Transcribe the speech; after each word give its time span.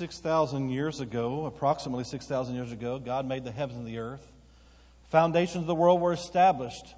6,000 0.00 0.70
years 0.70 1.00
ago, 1.00 1.44
approximately 1.44 2.04
6,000 2.04 2.54
years 2.54 2.72
ago, 2.72 2.98
God 2.98 3.26
made 3.28 3.44
the 3.44 3.50
heavens 3.50 3.80
and 3.80 3.86
the 3.86 3.98
earth. 3.98 4.32
Foundations 5.10 5.64
of 5.64 5.66
the 5.66 5.74
world 5.74 6.00
were 6.00 6.14
established. 6.14 6.94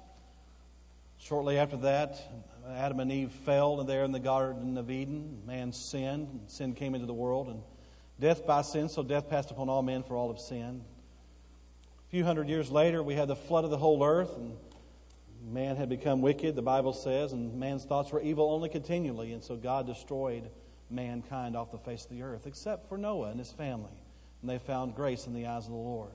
Shortly 1.19 1.57
after 1.57 1.75
that, 1.75 2.17
Adam 2.65 3.01
and 3.01 3.11
Eve 3.11 3.33
fell 3.45 3.83
there 3.83 4.05
in 4.05 4.13
the 4.13 4.21
Garden 4.21 4.77
of 4.77 4.89
Eden. 4.89 5.41
Man 5.45 5.73
sinned, 5.73 6.29
and 6.29 6.49
sin 6.49 6.75
came 6.75 6.95
into 6.95 7.05
the 7.05 7.13
world, 7.13 7.49
and 7.49 7.61
death 8.21 8.47
by 8.47 8.61
sin, 8.61 8.87
so 8.87 9.03
death 9.03 9.29
passed 9.29 9.51
upon 9.51 9.67
all 9.67 9.81
men 9.81 10.03
for 10.03 10.15
all 10.15 10.31
of 10.31 10.39
sin. 10.39 10.81
A 12.07 12.09
few 12.09 12.23
hundred 12.23 12.47
years 12.47 12.71
later, 12.71 13.03
we 13.03 13.15
had 13.15 13.27
the 13.27 13.35
flood 13.35 13.65
of 13.65 13.69
the 13.69 13.77
whole 13.77 14.01
earth, 14.01 14.33
and 14.37 14.55
man 15.45 15.75
had 15.75 15.89
become 15.89 16.21
wicked, 16.21 16.55
the 16.55 16.61
Bible 16.61 16.93
says, 16.93 17.33
and 17.33 17.59
man's 17.59 17.83
thoughts 17.83 18.13
were 18.13 18.21
evil 18.21 18.49
only 18.49 18.69
continually, 18.69 19.33
and 19.33 19.43
so 19.43 19.57
God 19.57 19.87
destroyed 19.87 20.49
mankind 20.93 21.55
off 21.55 21.71
the 21.71 21.77
face 21.77 22.03
of 22.05 22.11
the 22.11 22.23
earth, 22.23 22.45
except 22.45 22.87
for 22.87 22.97
Noah 22.97 23.29
and 23.29 23.39
his 23.39 23.51
family. 23.51 23.91
And 24.41 24.49
they 24.49 24.57
found 24.57 24.95
grace 24.95 25.27
in 25.27 25.33
the 25.33 25.47
eyes 25.47 25.65
of 25.65 25.71
the 25.71 25.77
Lord. 25.77 26.11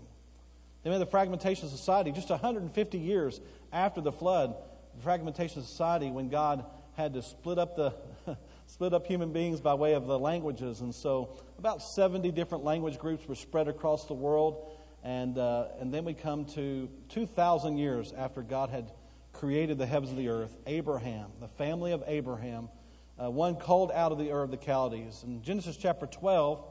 They 0.82 0.90
made 0.90 1.00
the 1.00 1.06
fragmentation 1.06 1.66
of 1.66 1.70
society 1.70 2.12
just 2.12 2.30
150 2.30 2.98
years 2.98 3.40
after 3.72 4.00
the 4.00 4.12
flood. 4.12 4.54
The 4.96 5.02
fragmentation 5.02 5.60
of 5.60 5.66
society 5.66 6.10
when 6.10 6.28
God 6.28 6.64
had 6.94 7.14
to 7.14 7.22
split 7.22 7.58
up 7.58 7.76
the 7.76 7.94
split 8.66 8.92
up 8.92 9.06
human 9.06 9.32
beings 9.32 9.60
by 9.60 9.74
way 9.74 9.94
of 9.94 10.06
the 10.06 10.18
languages, 10.18 10.80
and 10.80 10.94
so 10.94 11.36
about 11.58 11.82
70 11.82 12.30
different 12.32 12.64
language 12.64 12.98
groups 12.98 13.26
were 13.26 13.34
spread 13.34 13.68
across 13.68 14.06
the 14.06 14.14
world. 14.14 14.72
And 15.04 15.38
uh, 15.38 15.68
and 15.80 15.94
then 15.94 16.04
we 16.04 16.14
come 16.14 16.44
to 16.46 16.88
2,000 17.10 17.78
years 17.78 18.12
after 18.12 18.42
God 18.42 18.70
had 18.70 18.90
created 19.32 19.78
the 19.78 19.86
heavens 19.86 20.10
and 20.10 20.18
the 20.18 20.28
earth. 20.28 20.56
Abraham, 20.66 21.30
the 21.40 21.48
family 21.48 21.92
of 21.92 22.02
Abraham, 22.06 22.68
uh, 23.22 23.30
one 23.30 23.56
called 23.56 23.90
out 23.92 24.12
of 24.12 24.18
the 24.18 24.30
Ur 24.30 24.42
of 24.42 24.50
the 24.50 24.56
Chaldees. 24.56 25.24
In 25.26 25.42
Genesis 25.42 25.76
chapter 25.76 26.06
12, 26.06 26.62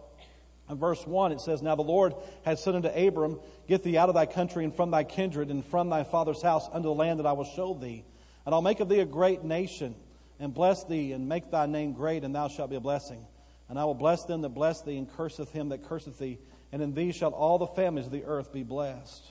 in 0.70 0.78
verse 0.78 1.06
1, 1.06 1.31
it 1.31 1.42
says, 1.42 1.62
Now 1.62 1.76
the 1.76 1.81
Lord 1.81 2.14
had 2.44 2.59
said 2.59 2.76
unto 2.76 2.89
Abram, 2.89 3.39
Get 3.67 3.84
thee 3.84 3.98
out 3.98 4.09
of 4.09 4.16
thy 4.16 4.26
country 4.26 4.64
and 4.64 4.76
from 4.76 4.92
thy 4.92 5.04
kindred 5.04 5.50
and 5.50 5.66
from 5.66 5.89
thy 5.89 6.04
father's 6.04 6.42
house 6.42 6.67
unto 6.72 6.89
the 6.89 6.94
land 6.94 7.20
that 7.20 7.26
I 7.26 7.34
will 7.34 7.45
show 7.45 7.73
thee. 7.73 8.04
And 8.45 8.54
I'll 8.54 8.62
make 8.62 8.80
of 8.80 8.89
thee 8.89 9.00
a 9.00 9.06
great 9.06 9.44
nation, 9.44 9.95
and 10.39 10.54
bless 10.54 10.84
thee, 10.86 11.12
and 11.12 11.28
make 11.28 11.52
thy 11.52 11.66
name 11.66 11.94
great, 11.94 12.23
and 12.23 12.34
thou 12.34 12.48
shalt 12.48 12.70
be 12.70 12.76
a 12.76 12.82
blessing. 12.82 13.26
And 13.70 13.78
I 13.78 13.86
will 13.86 13.94
bless 13.94 14.23
them 14.23 14.42
that 14.42 14.50
bless 14.50 14.82
thee, 14.82 14.98
and 14.98 15.11
curseth 15.16 15.52
him 15.52 15.70
that 15.70 15.84
curseth 15.88 16.17
thee. 16.17 16.38
And 16.72 16.82
in 16.82 16.94
thee 16.94 17.11
shall 17.11 17.32
all 17.32 17.58
the 17.58 17.67
families 17.67 18.06
of 18.06 18.11
the 18.11 18.23
earth 18.26 18.54
be 18.54 18.64
blessed. 18.64 19.26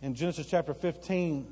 In 0.00 0.14
Genesis 0.14 0.46
chapter 0.46 0.74
15, 0.74 1.46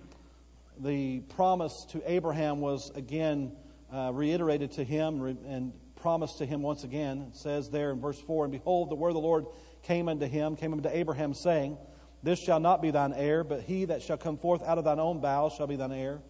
the 0.81 1.21
promise 1.21 1.87
to 1.91 2.03
Abraham 2.11 2.61
was 2.61 2.91
again 2.95 3.53
uh, 3.93 4.11
reiterated 4.13 4.73
to 4.73 4.85
him 4.85 5.23
and 5.25 5.73
promised 5.97 6.39
to 6.39 6.47
him 6.47 6.63
once 6.63 6.85
again. 6.85 7.29
It 7.31 7.37
says 7.37 7.71
there 7.71 7.91
in 7.91 8.01
verse 8.01 8.21
4 8.21 8.45
And 8.45 8.53
behold, 8.53 8.91
the 8.91 8.95
word 8.95 9.09
of 9.09 9.15
the 9.15 9.21
Lord 9.21 9.47
came 9.83 10.09
unto 10.09 10.27
him, 10.27 10.57
came 10.57 10.73
unto 10.73 10.89
Abraham, 10.89 11.35
saying, 11.35 11.79
This 12.23 12.39
shall 12.39 12.61
not 12.61 12.83
be 12.83 12.91
thine 12.91 13.13
heir, 13.13 13.45
but 13.45 13.63
he 13.63 13.87
that 13.87 14.03
shall 14.03 14.17
come 14.17 14.39
forth 14.39 14.63
out 14.63 14.79
of 14.79 14.85
thine 14.85 15.01
own 15.01 15.21
bowels 15.21 15.55
shall 15.55 15.67
be 15.67 15.77
thine 15.77 15.93
heir. 15.93 16.21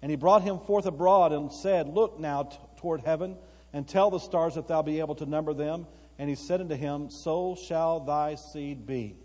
And 0.00 0.10
he 0.10 0.16
brought 0.16 0.42
him 0.42 0.58
forth 0.58 0.86
abroad 0.86 1.32
and 1.32 1.52
said, 1.52 1.88
Look 1.88 2.18
now 2.18 2.44
t- 2.44 2.58
toward 2.78 3.02
heaven, 3.02 3.36
and 3.72 3.86
tell 3.86 4.10
the 4.10 4.18
stars 4.18 4.56
if 4.56 4.66
thou 4.66 4.82
be 4.82 5.00
able 5.00 5.14
to 5.16 5.26
number 5.26 5.54
them. 5.54 5.86
And 6.18 6.28
he 6.28 6.34
said 6.34 6.60
unto 6.60 6.74
him, 6.74 7.08
So 7.10 7.56
shall 7.56 8.00
thy 8.00 8.34
seed 8.34 8.86
be. 8.86 9.16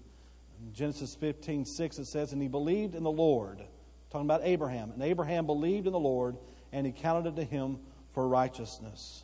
Genesis 0.73 1.16
15, 1.16 1.66
6, 1.66 2.00
it 2.00 2.06
says, 2.06 2.33
And 2.33 2.41
he 2.41 2.47
believed 2.47 2.95
in 2.95 3.03
the 3.03 3.12
Lord. 3.12 3.62
Talking 4.09 4.25
about 4.25 4.41
Abraham. 4.44 4.91
And 4.91 5.01
Abraham 5.03 5.45
believed 5.45 5.85
in 5.85 5.94
the 5.94 6.00
Lord, 6.00 6.38
and 6.72 6.85
he 6.85 6.91
counted 6.91 7.29
it 7.29 7.35
to 7.38 7.44
him 7.44 7.79
for 8.13 8.28
righteousness. 8.28 9.23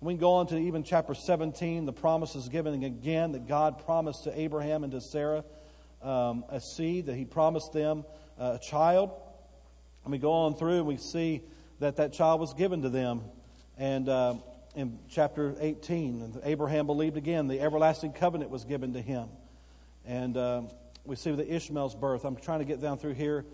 We 0.00 0.12
can 0.12 0.20
go 0.20 0.34
on 0.34 0.46
to 0.48 0.58
even 0.58 0.82
chapter 0.84 1.14
17. 1.14 1.86
The 1.86 1.92
promise 1.92 2.34
is 2.34 2.48
given 2.48 2.82
again 2.84 3.32
that 3.32 3.48
God 3.48 3.84
promised 3.86 4.24
to 4.24 4.38
Abraham 4.38 4.84
and 4.84 4.92
to 4.92 5.00
Sarah 5.00 5.44
um, 6.02 6.44
a 6.50 6.60
seed, 6.60 7.06
that 7.06 7.14
he 7.16 7.24
promised 7.24 7.72
them 7.72 8.04
uh, 8.38 8.58
a 8.60 8.64
child. 8.64 9.12
And 10.04 10.12
we 10.12 10.18
go 10.18 10.32
on 10.32 10.56
through 10.56 10.78
and 10.78 10.86
we 10.86 10.98
see 10.98 11.40
that 11.80 11.96
that 11.96 12.12
child 12.12 12.40
was 12.40 12.52
given 12.52 12.82
to 12.82 12.90
them. 12.90 13.22
And 13.78 14.08
uh, 14.08 14.34
in 14.76 14.98
chapter 15.08 15.56
18, 15.58 16.40
Abraham 16.44 16.86
believed 16.86 17.16
again, 17.16 17.48
the 17.48 17.60
everlasting 17.60 18.12
covenant 18.12 18.50
was 18.50 18.64
given 18.64 18.92
to 18.92 19.00
him. 19.00 19.28
And 20.04 20.36
uh, 20.36 20.62
we 21.04 21.16
see 21.16 21.32
the 21.32 21.50
Ishmael's 21.50 21.94
birth. 21.94 22.24
I'm 22.24 22.36
trying 22.36 22.58
to 22.58 22.64
get 22.66 22.82
down 22.82 22.98
through 22.98 23.14
here. 23.14 23.44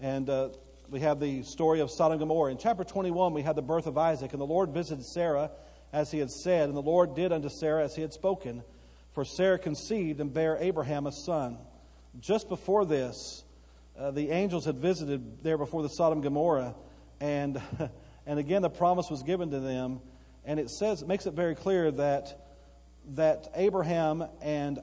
And 0.00 0.28
uh, 0.28 0.48
we 0.90 1.00
have 1.00 1.20
the 1.20 1.44
story 1.44 1.80
of 1.80 1.90
Sodom 1.90 2.14
and 2.14 2.20
Gomorrah. 2.20 2.50
In 2.50 2.58
chapter 2.58 2.82
21, 2.82 3.32
we 3.32 3.42
have 3.42 3.54
the 3.54 3.62
birth 3.62 3.86
of 3.86 3.96
Isaac. 3.96 4.32
And 4.32 4.40
the 4.40 4.46
Lord 4.46 4.70
visited 4.70 5.04
Sarah 5.04 5.52
as 5.92 6.10
he 6.10 6.18
had 6.18 6.30
said, 6.30 6.68
and 6.68 6.76
the 6.76 6.82
Lord 6.82 7.14
did 7.14 7.32
unto 7.32 7.48
Sarah 7.48 7.84
as 7.84 7.94
he 7.94 8.02
had 8.02 8.12
spoken. 8.12 8.64
For 9.12 9.24
Sarah 9.24 9.58
conceived 9.58 10.20
and 10.20 10.34
bare 10.34 10.56
Abraham 10.58 11.06
a 11.06 11.12
son. 11.12 11.58
Just 12.18 12.48
before 12.48 12.84
this, 12.84 13.44
uh, 13.96 14.10
the 14.10 14.30
angels 14.30 14.64
had 14.64 14.78
visited 14.78 15.44
there 15.44 15.58
before 15.58 15.82
the 15.82 15.88
Sodom 15.88 16.18
and 16.18 16.24
Gomorrah, 16.24 16.74
and, 17.20 17.60
and 18.26 18.38
again 18.40 18.62
the 18.62 18.70
promise 18.70 19.10
was 19.10 19.22
given 19.22 19.50
to 19.50 19.60
them. 19.60 20.00
And 20.44 20.58
it 20.58 20.70
says, 20.70 21.02
it 21.02 21.08
makes 21.08 21.26
it 21.26 21.34
very 21.34 21.54
clear 21.54 21.92
that, 21.92 22.50
that 23.10 23.48
Abraham 23.54 24.24
and, 24.42 24.80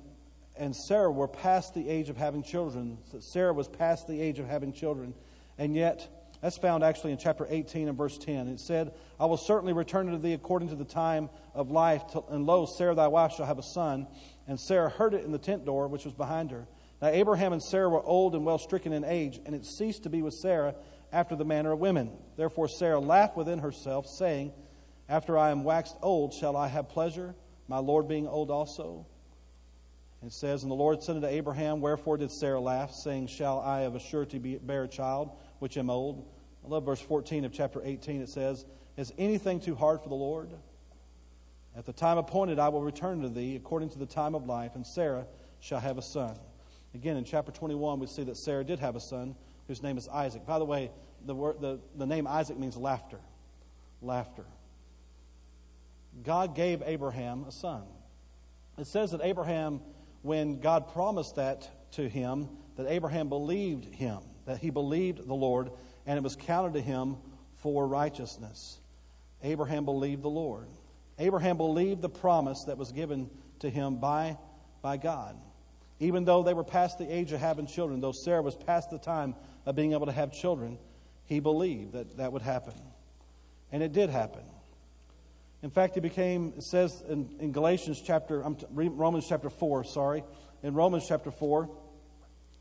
and 0.55 0.73
Sarah 0.73 1.11
were 1.11 1.27
past 1.27 1.73
the 1.73 1.89
age 1.89 2.09
of 2.09 2.15
having 2.15 2.43
children. 2.43 2.97
Sarah 3.19 3.53
was 3.53 3.67
past 3.67 4.07
the 4.07 4.21
age 4.21 4.39
of 4.39 4.47
having 4.47 4.71
children. 4.71 5.13
And 5.57 5.75
yet, 5.75 6.07
that's 6.41 6.57
found 6.57 6.83
actually 6.83 7.11
in 7.11 7.17
chapter 7.17 7.47
18 7.49 7.87
and 7.87 7.97
verse 7.97 8.17
10. 8.17 8.47
It 8.47 8.59
said, 8.59 8.93
I 9.19 9.25
will 9.25 9.37
certainly 9.37 9.73
return 9.73 10.07
unto 10.07 10.21
thee 10.21 10.33
according 10.33 10.69
to 10.69 10.75
the 10.75 10.85
time 10.85 11.29
of 11.53 11.71
life. 11.71 12.03
And 12.29 12.45
lo, 12.45 12.65
Sarah 12.65 12.95
thy 12.95 13.07
wife 13.07 13.33
shall 13.33 13.47
have 13.47 13.57
a 13.57 13.63
son. 13.63 14.07
And 14.47 14.59
Sarah 14.59 14.89
heard 14.89 15.13
it 15.13 15.25
in 15.25 15.31
the 15.31 15.39
tent 15.39 15.65
door 15.65 15.87
which 15.87 16.05
was 16.05 16.13
behind 16.13 16.51
her. 16.51 16.67
Now 17.01 17.09
Abraham 17.09 17.53
and 17.53 17.61
Sarah 17.61 17.89
were 17.89 18.03
old 18.03 18.35
and 18.35 18.45
well 18.45 18.57
stricken 18.57 18.93
in 18.93 19.03
age, 19.03 19.39
and 19.45 19.55
it 19.55 19.65
ceased 19.65 20.03
to 20.03 20.09
be 20.09 20.21
with 20.21 20.33
Sarah 20.33 20.75
after 21.11 21.35
the 21.35 21.45
manner 21.45 21.71
of 21.71 21.79
women. 21.79 22.11
Therefore 22.37 22.67
Sarah 22.67 22.99
laughed 22.99 23.37
within 23.37 23.59
herself, 23.59 24.07
saying, 24.07 24.51
After 25.09 25.37
I 25.37 25.51
am 25.51 25.63
waxed 25.63 25.97
old, 26.01 26.33
shall 26.33 26.55
I 26.55 26.67
have 26.67 26.89
pleasure, 26.89 27.35
my 27.67 27.77
Lord 27.79 28.07
being 28.07 28.27
old 28.27 28.51
also? 28.51 29.05
It 30.25 30.33
says, 30.33 30.63
And 30.63 30.71
the 30.71 30.75
Lord 30.75 31.03
said 31.03 31.15
unto 31.15 31.27
Abraham, 31.27 31.79
Wherefore 31.79 32.17
did 32.17 32.31
Sarah 32.31 32.59
laugh, 32.59 32.91
saying, 32.91 33.27
Shall 33.27 33.59
I 33.59 33.81
of 33.81 33.95
a 33.95 33.99
surety 33.99 34.39
be, 34.39 34.57
bear 34.57 34.83
a 34.83 34.87
child, 34.87 35.31
which 35.59 35.77
am 35.77 35.89
old? 35.89 36.25
I 36.65 36.67
love 36.69 36.85
verse 36.85 37.01
14 37.01 37.45
of 37.45 37.53
chapter 37.53 37.81
18. 37.83 38.21
It 38.21 38.29
says, 38.29 38.65
Is 38.97 39.13
anything 39.17 39.59
too 39.59 39.75
hard 39.75 40.01
for 40.01 40.09
the 40.09 40.15
Lord? 40.15 40.49
At 41.75 41.85
the 41.85 41.93
time 41.93 42.17
appointed, 42.17 42.59
I 42.59 42.69
will 42.69 42.81
return 42.81 43.21
to 43.21 43.29
thee 43.29 43.55
according 43.55 43.89
to 43.91 43.99
the 43.99 44.05
time 44.05 44.33
of 44.33 44.47
life, 44.47 44.75
and 44.75 44.85
Sarah 44.85 45.27
shall 45.59 45.79
have 45.79 45.97
a 45.97 46.01
son. 46.01 46.35
Again, 46.95 47.17
in 47.17 47.23
chapter 47.23 47.51
21, 47.51 47.99
we 47.99 48.07
see 48.07 48.23
that 48.23 48.37
Sarah 48.37 48.63
did 48.63 48.79
have 48.79 48.95
a 48.95 48.99
son 48.99 49.35
whose 49.67 49.83
name 49.83 49.97
is 49.97 50.07
Isaac. 50.07 50.45
By 50.45 50.57
the 50.57 50.65
way, 50.65 50.89
the, 51.25 51.35
word, 51.35 51.61
the, 51.61 51.79
the 51.95 52.05
name 52.05 52.25
Isaac 52.25 52.57
means 52.57 52.75
laughter. 52.75 53.19
Laughter. 54.01 54.45
God 56.23 56.55
gave 56.55 56.81
Abraham 56.85 57.45
a 57.47 57.51
son. 57.51 57.83
It 58.77 58.87
says 58.87 59.11
that 59.11 59.21
Abraham, 59.21 59.81
when 60.21 60.59
God 60.59 60.91
promised 60.93 61.35
that 61.35 61.91
to 61.91 62.07
him, 62.07 62.49
that 62.75 62.87
Abraham 62.87 63.29
believed 63.29 63.85
him, 63.85 64.19
that 64.47 64.57
he 64.57 64.71
believed 64.71 65.27
the 65.27 65.33
Lord, 65.33 65.69
and 66.07 66.17
it 66.17 66.23
was 66.23 66.35
counted 66.35 66.73
to 66.73 66.81
him 66.81 67.17
for 67.61 67.85
righteousness. 67.85 68.79
Abraham 69.43 69.85
believed 69.85 70.23
the 70.23 70.29
Lord. 70.29 70.67
Abraham 71.19 71.57
believed 71.57 72.01
the 72.01 72.09
promise 72.09 72.63
that 72.63 72.77
was 72.77 72.91
given 72.91 73.29
to 73.59 73.69
him 73.69 73.97
by, 73.97 74.37
by 74.81 74.97
God. 74.97 75.35
Even 75.99 76.25
though 76.25 76.43
they 76.43 76.53
were 76.53 76.63
past 76.63 76.97
the 76.97 77.13
age 77.13 77.31
of 77.33 77.39
having 77.39 77.67
children, 77.67 77.99
though 77.99 78.13
Sarah 78.13 78.41
was 78.41 78.55
past 78.55 78.89
the 78.89 78.99
time 78.99 79.35
of 79.65 79.75
being 79.75 79.93
able 79.93 80.05
to 80.05 80.11
have 80.11 80.31
children, 80.31 80.77
he 81.25 81.39
believed 81.39 81.93
that 81.93 82.17
that 82.17 82.31
would 82.31 82.41
happen. 82.41 82.73
And 83.71 83.83
it 83.83 83.91
did 83.91 84.09
happen. 84.09 84.43
In 85.61 85.71
fact, 85.71 85.95
he 85.95 85.99
became, 85.99 86.53
it 86.55 86.63
says 86.63 87.03
in, 87.09 87.29
in 87.39 87.51
Galatians 87.51 88.01
chapter, 88.05 88.45
Romans 88.71 89.25
chapter 89.27 89.49
4, 89.49 89.83
sorry. 89.83 90.23
In 90.63 90.73
Romans 90.73 91.05
chapter 91.07 91.31
4, 91.31 91.69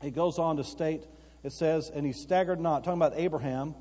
it 0.03 0.15
goes 0.15 0.37
on 0.39 0.57
to 0.57 0.63
state, 0.63 1.05
it 1.43 1.51
says, 1.51 1.89
and 1.93 2.05
he 2.05 2.13
staggered 2.13 2.59
not. 2.59 2.83
Talking 2.83 2.99
about 2.99 3.13
Abraham, 3.15 3.75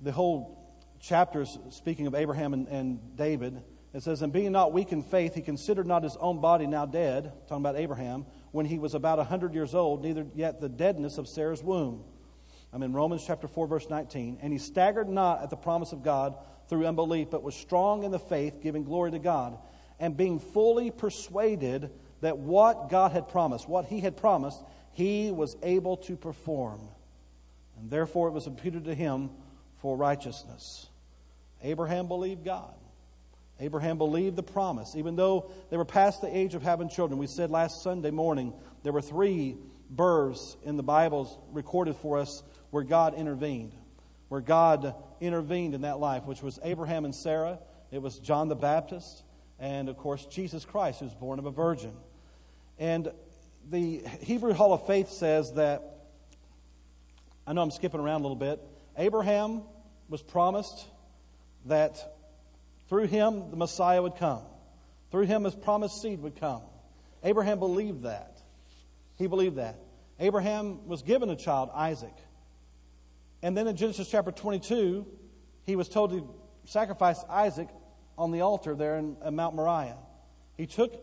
the 0.00 0.12
whole 0.12 0.58
chapter 1.00 1.42
is 1.42 1.58
speaking 1.70 2.06
of 2.06 2.14
Abraham 2.14 2.52
and, 2.52 2.68
and 2.68 3.16
David. 3.16 3.62
It 3.94 4.02
says, 4.02 4.22
And 4.22 4.32
being 4.32 4.52
not 4.52 4.72
weak 4.72 4.92
in 4.92 5.02
faith, 5.02 5.34
he 5.34 5.42
considered 5.42 5.86
not 5.86 6.02
his 6.02 6.16
own 6.16 6.40
body 6.40 6.66
now 6.66 6.86
dead, 6.86 7.32
talking 7.48 7.62
about 7.62 7.76
Abraham, 7.76 8.26
when 8.52 8.66
he 8.66 8.78
was 8.78 8.94
about 8.94 9.18
a 9.18 9.22
100 9.22 9.54
years 9.54 9.74
old, 9.74 10.02
neither 10.02 10.26
yet 10.34 10.60
the 10.60 10.68
deadness 10.68 11.18
of 11.18 11.28
Sarah's 11.28 11.62
womb. 11.62 12.04
I'm 12.72 12.82
in 12.82 12.92
Romans 12.92 13.24
chapter 13.26 13.48
4, 13.48 13.66
verse 13.66 13.88
19. 13.88 14.38
And 14.42 14.52
he 14.52 14.58
staggered 14.58 15.08
not 15.08 15.42
at 15.42 15.50
the 15.50 15.56
promise 15.56 15.92
of 15.92 16.02
God 16.02 16.36
through 16.68 16.86
unbelief, 16.86 17.28
but 17.30 17.42
was 17.42 17.54
strong 17.54 18.04
in 18.04 18.10
the 18.10 18.18
faith, 18.18 18.60
giving 18.62 18.84
glory 18.84 19.10
to 19.10 19.18
God, 19.18 19.58
and 19.98 20.16
being 20.16 20.38
fully 20.38 20.90
persuaded 20.90 21.90
that 22.20 22.36
what 22.36 22.90
God 22.90 23.12
had 23.12 23.28
promised, 23.28 23.68
what 23.68 23.86
he 23.86 24.00
had 24.00 24.16
promised, 24.16 24.62
he 24.98 25.30
was 25.30 25.56
able 25.62 25.96
to 25.96 26.16
perform. 26.16 26.80
And 27.78 27.88
therefore 27.88 28.26
it 28.26 28.32
was 28.32 28.48
imputed 28.48 28.86
to 28.86 28.94
him 28.96 29.30
for 29.76 29.96
righteousness. 29.96 30.88
Abraham 31.62 32.08
believed 32.08 32.44
God. 32.44 32.74
Abraham 33.60 33.96
believed 33.96 34.34
the 34.34 34.42
promise, 34.42 34.96
even 34.96 35.14
though 35.14 35.52
they 35.70 35.76
were 35.76 35.84
past 35.84 36.20
the 36.20 36.36
age 36.36 36.56
of 36.56 36.62
having 36.62 36.88
children. 36.88 37.20
We 37.20 37.28
said 37.28 37.48
last 37.52 37.80
Sunday 37.84 38.10
morning 38.10 38.52
there 38.82 38.92
were 38.92 39.00
three 39.00 39.56
births 39.88 40.56
in 40.64 40.76
the 40.76 40.82
Bible 40.82 41.48
recorded 41.52 41.94
for 41.94 42.18
us 42.18 42.42
where 42.70 42.82
God 42.82 43.14
intervened, 43.14 43.74
where 44.30 44.40
God 44.40 44.96
intervened 45.20 45.76
in 45.76 45.82
that 45.82 46.00
life, 46.00 46.24
which 46.24 46.42
was 46.42 46.58
Abraham 46.64 47.04
and 47.04 47.14
Sarah, 47.14 47.60
it 47.92 48.02
was 48.02 48.18
John 48.18 48.48
the 48.48 48.56
Baptist, 48.56 49.22
and 49.60 49.88
of 49.88 49.96
course 49.96 50.26
Jesus 50.26 50.64
Christ, 50.64 50.98
who 50.98 51.04
was 51.04 51.14
born 51.14 51.38
of 51.38 51.46
a 51.46 51.52
virgin. 51.52 51.92
And 52.80 53.12
the 53.70 54.02
Hebrew 54.20 54.52
Hall 54.52 54.72
of 54.72 54.86
Faith 54.86 55.10
says 55.10 55.52
that, 55.52 55.82
I 57.46 57.52
know 57.52 57.62
I'm 57.62 57.70
skipping 57.70 58.00
around 58.00 58.20
a 58.20 58.22
little 58.22 58.36
bit, 58.36 58.60
Abraham 58.96 59.62
was 60.08 60.22
promised 60.22 60.86
that 61.66 62.16
through 62.88 63.06
him 63.06 63.50
the 63.50 63.56
Messiah 63.56 64.02
would 64.02 64.16
come. 64.16 64.42
Through 65.10 65.26
him 65.26 65.44
his 65.44 65.54
promised 65.54 66.00
seed 66.00 66.20
would 66.20 66.36
come. 66.36 66.62
Abraham 67.22 67.58
believed 67.58 68.04
that. 68.04 68.38
He 69.16 69.26
believed 69.26 69.56
that. 69.56 69.78
Abraham 70.18 70.86
was 70.86 71.02
given 71.02 71.28
a 71.30 71.36
child, 71.36 71.70
Isaac. 71.74 72.14
And 73.42 73.56
then 73.56 73.66
in 73.66 73.76
Genesis 73.76 74.08
chapter 74.10 74.32
22, 74.32 75.06
he 75.64 75.76
was 75.76 75.88
told 75.88 76.10
to 76.10 76.28
sacrifice 76.64 77.22
Isaac 77.28 77.68
on 78.16 78.32
the 78.32 78.40
altar 78.40 78.74
there 78.74 78.96
in, 78.96 79.16
in 79.24 79.36
Mount 79.36 79.54
Moriah. 79.54 79.98
He 80.56 80.66
took 80.66 80.94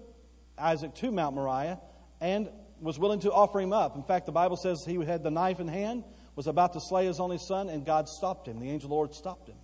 Isaac 0.57 0.95
to 0.95 1.11
Mount 1.11 1.35
Moriah 1.35 1.79
and 2.21 2.49
was 2.81 2.99
willing 2.99 3.19
to 3.21 3.31
offer 3.31 3.59
him 3.59 3.73
up. 3.73 3.95
In 3.95 4.03
fact, 4.03 4.25
the 4.25 4.31
Bible 4.31 4.57
says 4.57 4.83
he 4.85 4.95
had 5.03 5.23
the 5.23 5.31
knife 5.31 5.59
in 5.59 5.67
hand, 5.67 6.03
was 6.35 6.47
about 6.47 6.73
to 6.73 6.79
slay 6.81 7.05
his 7.05 7.19
only 7.19 7.37
son, 7.37 7.69
and 7.69 7.85
God 7.85 8.07
stopped 8.09 8.47
him. 8.47 8.59
The 8.59 8.69
angel 8.69 8.87
of 8.87 8.89
the 8.89 8.95
Lord 8.95 9.13
stopped 9.13 9.47
him. 9.47 9.55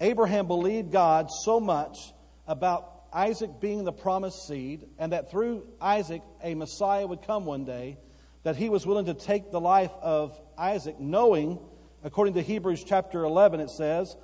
Abraham 0.00 0.46
believed 0.46 0.92
God 0.92 1.28
so 1.30 1.60
much 1.60 2.12
about 2.46 2.98
Isaac 3.12 3.60
being 3.60 3.84
the 3.84 3.92
promised 3.92 4.46
seed, 4.46 4.86
and 4.98 5.12
that 5.12 5.30
through 5.30 5.66
Isaac 5.80 6.22
a 6.42 6.54
Messiah 6.54 7.06
would 7.06 7.22
come 7.22 7.44
one 7.44 7.64
day, 7.64 7.98
that 8.42 8.56
he 8.56 8.68
was 8.68 8.86
willing 8.86 9.06
to 9.06 9.14
take 9.14 9.50
the 9.50 9.60
life 9.60 9.92
of 10.00 10.38
Isaac, 10.56 10.98
knowing, 11.00 11.58
according 12.04 12.34
to 12.34 12.42
Hebrews 12.42 12.84
chapter 12.84 13.24
11, 13.24 13.60
it 13.60 13.70
says, 13.70 14.16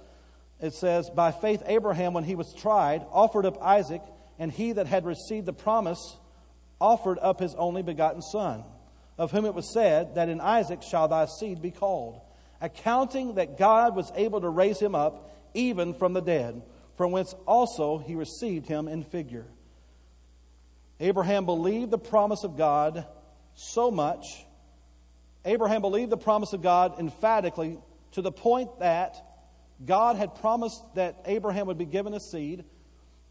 it 0.61 0.73
says, 0.73 1.11
By 1.11 1.32
faith 1.32 1.62
Abraham, 1.67 2.15
when 2.15 2.25
he 2.25 2.37
was 2.37 2.55
tried, 2.55 3.05
offered 3.11 3.44
up 3.44 3.61
Isaac, 3.61 4.03
and 4.38 4.50
he 4.50 4.73
that 4.73 4.87
had 4.87 5.05
received 5.05 5.47
the 5.47 5.53
promise 5.53 6.17
offered 6.81 7.19
up 7.21 7.41
his 7.41 7.55
only 7.55 7.82
begotten 7.82 8.23
son, 8.23 8.65
of 9.19 9.31
whom 9.31 9.44
it 9.44 9.55
was 9.55 9.73
said, 9.73 10.15
That 10.15 10.29
in 10.29 10.41
Isaac 10.41 10.82
shall 10.82 11.09
thy 11.09 11.26
seed 11.26 11.62
be 11.62 11.71
called, 11.71 12.21
accounting 12.61 13.35
that 13.35 13.59
God 13.59 13.94
was 13.97 14.12
able 14.15 14.41
to 14.41 14.49
raise 14.49 14.81
him 14.81 14.94
up 14.94 15.31
even 15.55 15.94
from 15.94 16.12
the 16.12 16.21
dead, 16.21 16.62
from 16.97 17.12
whence 17.12 17.35
also 17.47 17.99
he 17.99 18.15
received 18.15 18.67
him 18.67 18.88
in 18.88 19.05
figure. 19.05 19.47
Abraham 21.00 21.44
believed 21.47 21.91
the 21.91 21.99
promise 21.99 22.44
of 22.44 22.56
God 22.56 23.06
so 23.55 23.91
much. 23.91 24.25
Abraham 25.44 25.81
believed 25.81 26.11
the 26.11 26.17
promise 26.17 26.53
of 26.53 26.62
God 26.62 26.99
emphatically 26.99 27.79
to 28.12 28.23
the 28.23 28.32
point 28.32 28.79
that 28.79 29.17
God 29.85 30.17
had 30.17 30.37
promised 30.37 30.82
that 30.94 31.17
Abraham 31.26 31.67
would 31.67 31.79
be 31.79 31.85
given 31.85 32.15
a 32.15 32.21
seed. 32.21 32.65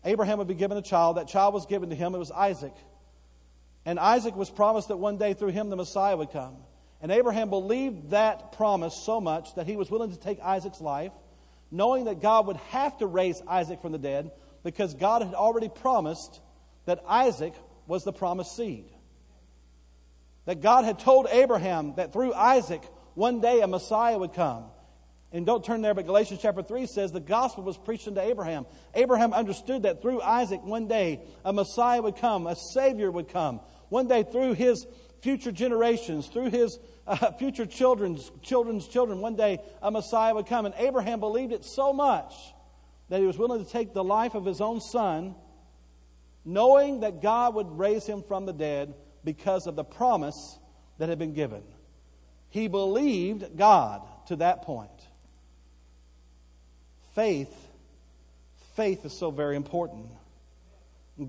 Abraham 0.04 0.38
would 0.40 0.48
be 0.48 0.54
given 0.54 0.78
a 0.78 0.82
child. 0.82 1.18
That 1.18 1.28
child 1.28 1.54
was 1.54 1.66
given 1.66 1.90
to 1.90 1.96
him. 1.96 2.14
It 2.14 2.20
was 2.20 2.32
Isaac. 2.32 2.74
And 3.86 4.00
Isaac 4.00 4.36
was 4.36 4.50
promised 4.50 4.88
that 4.88 4.98
one 4.98 5.18
day 5.18 5.34
through 5.34 5.50
him 5.50 5.70
the 5.70 5.76
Messiah 5.76 6.16
would 6.16 6.32
come. 6.32 6.58
And 7.02 7.12
Abraham 7.12 7.50
believed 7.50 8.12
that 8.12 8.54
promise 8.54 8.96
so 9.06 9.20
much 9.20 9.56
that 9.56 9.68
he 9.68 9.76
was 9.76 9.92
willing 9.92 10.12
to 10.12 10.18
take 10.18 10.40
Isaac's 10.40 10.80
life, 10.80 11.12
knowing 11.70 12.06
that 12.06 12.22
God 12.22 12.48
would 12.48 12.58
have 12.72 12.98
to 13.00 13.08
raise 13.08 13.42
Isaac 13.48 13.82
from 13.82 13.92
the 13.92 13.98
dead 13.98 14.32
because 14.64 14.94
God 14.94 15.22
had 15.22 15.34
already 15.34 15.68
promised 15.68 16.40
that 16.86 17.04
Isaac 17.08 17.54
was 17.88 18.04
the 18.04 18.14
promised 18.14 18.56
seed. 18.56 18.86
That 20.46 20.62
God 20.62 20.86
had 20.86 21.00
told 21.00 21.28
Abraham 21.30 21.96
that 21.96 22.14
through 22.14 22.34
Isaac, 22.34 22.82
one 23.16 23.42
day 23.42 23.62
a 23.62 23.68
Messiah 23.68 24.18
would 24.18 24.34
come. 24.34 24.66
And 25.34 25.48
don't 25.48 25.66
turn 25.66 25.82
there, 25.82 25.96
but 25.96 26.06
Galatians 26.06 26.42
chapter 26.42 26.62
3 26.62 26.86
says 26.86 27.12
the 27.12 27.20
gospel 27.20 27.64
was 27.64 27.76
preached 27.76 28.08
unto 28.08 28.22
Abraham. 28.22 28.68
Abraham 28.94 29.34
understood 29.34 29.84
that 29.84 30.02
through 30.02 30.22
Isaac, 30.22 30.64
one 30.64 30.88
day 30.88 31.22
a 31.44 31.52
Messiah 31.52 32.02
would 32.02 32.18
come, 32.18 32.46
a 32.46 32.56
Savior 32.56 33.10
would 33.10 33.30
come. 33.30 33.60
One 33.94 34.08
day 34.08 34.24
through 34.24 34.56
his 34.56 34.88
future 35.22 35.52
generations, 35.52 36.26
through 36.26 36.50
his 36.50 36.80
uh, 37.06 37.32
future 37.38 37.68
children's 37.68 38.32
children's 38.42 38.88
children, 38.88 39.20
one 39.20 39.36
day 39.36 39.60
a 39.84 39.92
Messiah 39.92 40.34
would 40.34 40.48
come. 40.48 40.66
And 40.66 40.74
Abraham 40.80 41.20
believed 41.20 41.54
it 41.54 41.64
so 41.64 41.94
much 41.94 42.34
that 43.10 43.20
he 43.20 43.28
was 43.28 43.38
willing 43.38 43.64
to 43.64 43.72
take 43.72 43.94
the 43.94 44.04
life 44.04 44.34
of 44.34 44.46
his 44.46 44.62
own 44.62 44.82
son, 44.82 45.36
knowing 46.44 47.02
that 47.02 47.22
God 47.22 47.54
would 47.54 47.78
raise 47.78 48.04
him 48.08 48.24
from 48.24 48.48
the 48.48 48.52
dead 48.52 48.96
because 49.24 49.68
of 49.68 49.76
the 49.76 49.84
promise 49.84 50.58
that 50.98 51.10
had 51.10 51.20
been 51.20 51.36
given. 51.36 51.62
He 52.50 52.68
believed 52.68 53.56
God 53.56 54.02
to 54.26 54.38
that 54.38 54.64
point. 54.64 54.90
Faith, 57.14 57.54
faith 58.76 59.06
is 59.06 59.16
so 59.20 59.30
very 59.30 59.56
important. 59.56 60.08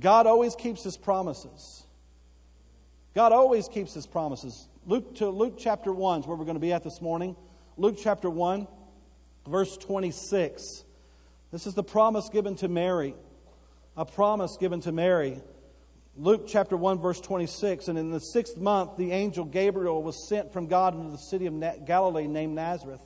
God 0.01 0.27
always 0.27 0.57
keeps 0.57 0.83
his 0.83 0.97
promises. 0.97 1.84
God 3.15 3.31
always 3.31 3.69
keeps 3.69 3.95
his 3.95 4.07
promises. 4.07 4.69
Luke 4.87 5.15
to 5.17 5.29
Luke 5.29 5.55
chapter 5.57 5.93
1 5.93 6.21
is 6.21 6.27
where 6.27 6.37
we're 6.37 6.45
going 6.45 6.57
to 6.57 6.61
be 6.61 6.73
at 6.73 6.83
this 6.83 7.01
morning. 7.01 7.37
Luke 7.77 7.97
chapter 8.03 8.29
1, 8.29 8.67
verse 9.47 9.77
26. 9.77 10.85
This 11.53 11.67
is 11.69 11.75
the 11.75 11.85
promise 11.85 12.29
given 12.29 12.57
to 12.57 12.69
Mary. 12.69 13.15
A 13.97 14.05
promise 14.05 14.57
given 14.59 14.81
to 14.81 14.91
Mary. 14.91 15.41
Luke 16.17 16.47
chapter 16.49 16.77
1, 16.77 17.01
verse 17.01 17.21
26. 17.21 17.87
And 17.87 17.97
in 17.97 18.11
the 18.11 18.19
sixth 18.19 18.57
month, 18.57 18.97
the 18.97 19.13
angel 19.13 19.45
Gabriel 19.45 20.03
was 20.03 20.29
sent 20.29 20.53
from 20.53 20.67
God 20.67 20.97
into 20.97 21.11
the 21.11 21.19
city 21.19 21.47
of 21.47 21.87
Galilee 21.87 22.27
named 22.27 22.57
Nazareth 22.57 23.03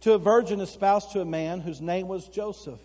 to 0.00 0.14
a 0.14 0.18
virgin 0.18 0.60
espoused 0.60 1.12
to 1.12 1.20
a 1.20 1.26
man 1.26 1.60
whose 1.60 1.82
name 1.82 2.08
was 2.08 2.28
Joseph 2.28 2.80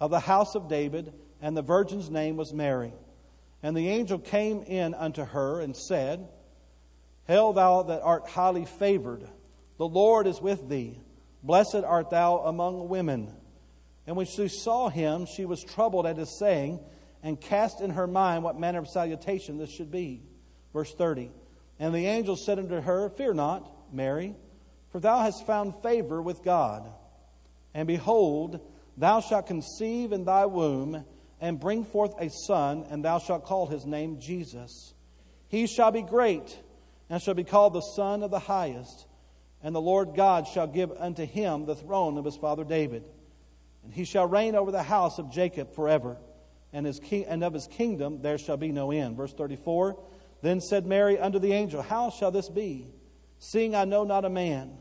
of 0.00 0.10
the 0.10 0.20
house 0.20 0.54
of 0.54 0.68
David, 0.68 1.12
and 1.42 1.54
the 1.56 1.62
virgin's 1.62 2.08
name 2.08 2.36
was 2.36 2.54
Mary. 2.54 2.92
And 3.62 3.76
the 3.76 3.88
angel 3.88 4.18
came 4.18 4.62
in 4.62 4.94
unto 4.94 5.24
her 5.24 5.60
and 5.60 5.76
said, 5.76 6.28
Hail, 7.26 7.52
thou 7.52 7.82
that 7.82 8.02
art 8.02 8.28
highly 8.28 8.64
favored, 8.64 9.28
the 9.78 9.88
Lord 9.88 10.26
is 10.26 10.40
with 10.40 10.68
thee. 10.68 11.00
Blessed 11.42 11.84
art 11.84 12.10
thou 12.10 12.38
among 12.38 12.88
women. 12.88 13.32
And 14.06 14.16
when 14.16 14.26
she 14.26 14.48
saw 14.48 14.88
him, 14.88 15.26
she 15.26 15.44
was 15.44 15.62
troubled 15.62 16.06
at 16.06 16.16
his 16.16 16.38
saying 16.38 16.80
and 17.22 17.40
cast 17.40 17.80
in 17.80 17.90
her 17.90 18.06
mind 18.06 18.42
what 18.42 18.58
manner 18.58 18.78
of 18.78 18.88
salutation 18.88 19.58
this 19.58 19.70
should 19.70 19.90
be. 19.90 20.22
Verse 20.72 20.94
30. 20.94 21.30
And 21.78 21.94
the 21.94 22.06
angel 22.06 22.36
said 22.36 22.58
unto 22.58 22.80
her, 22.80 23.10
Fear 23.10 23.34
not, 23.34 23.70
Mary, 23.92 24.34
for 24.90 25.00
thou 25.00 25.20
hast 25.20 25.46
found 25.46 25.80
favor 25.82 26.20
with 26.22 26.42
God. 26.42 26.90
And 27.74 27.86
behold, 27.86 28.60
thou 28.96 29.20
shalt 29.20 29.46
conceive 29.46 30.12
in 30.12 30.24
thy 30.24 30.46
womb 30.46 31.04
and 31.40 31.60
bring 31.60 31.84
forth 31.84 32.14
a 32.20 32.30
son, 32.30 32.86
and 32.90 33.04
thou 33.04 33.18
shalt 33.18 33.44
call 33.44 33.66
his 33.66 33.86
name 33.86 34.20
Jesus. 34.20 34.94
He 35.48 35.66
shall 35.66 35.90
be 35.90 36.02
great 36.02 36.58
and 37.08 37.22
shall 37.22 37.34
be 37.34 37.44
called 37.44 37.72
the 37.72 37.80
Son 37.96 38.22
of 38.22 38.30
the 38.30 38.38
Highest. 38.38 39.06
And 39.62 39.74
the 39.74 39.80
Lord 39.80 40.14
God 40.14 40.46
shall 40.46 40.66
give 40.66 40.92
unto 40.92 41.24
him 41.24 41.64
the 41.64 41.74
throne 41.74 42.18
of 42.18 42.24
his 42.24 42.36
father 42.36 42.64
David. 42.64 43.04
And 43.82 43.92
he 43.92 44.04
shall 44.04 44.26
reign 44.26 44.54
over 44.54 44.70
the 44.70 44.82
house 44.82 45.18
of 45.18 45.32
Jacob 45.32 45.74
forever 45.74 46.18
and, 46.72 46.86
his 46.86 47.00
king, 47.00 47.24
and 47.26 47.42
of 47.42 47.54
his 47.54 47.66
kingdom 47.66 48.20
there 48.22 48.38
shall 48.38 48.56
be 48.56 48.72
no 48.72 48.90
end. 48.90 49.16
Verse 49.16 49.32
34 49.32 49.98
Then 50.42 50.60
said 50.60 50.86
Mary 50.86 51.18
unto 51.18 51.38
the 51.38 51.52
angel, 51.52 51.82
How 51.82 52.10
shall 52.10 52.30
this 52.30 52.48
be, 52.48 52.88
seeing 53.38 53.74
I 53.74 53.84
know 53.84 54.04
not 54.04 54.24
a 54.24 54.30
man? 54.30 54.76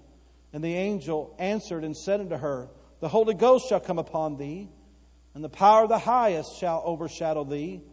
And 0.53 0.63
the 0.63 0.75
angel 0.75 1.35
answered 1.39 1.83
and 1.83 1.95
said 1.95 2.19
unto 2.19 2.37
her, 2.37 2.69
The 2.99 3.09
Holy 3.09 3.33
Ghost 3.33 3.69
shall 3.69 3.79
come 3.79 3.99
upon 3.99 4.37
thee, 4.37 4.69
and 5.37 5.43
the 5.43 5.49
power 5.49 5.83
of 5.83 5.89
the 5.89 5.99
highest 5.99 6.57
shall 6.57 6.81
overshadow 6.83 7.43
thee. 7.43 7.83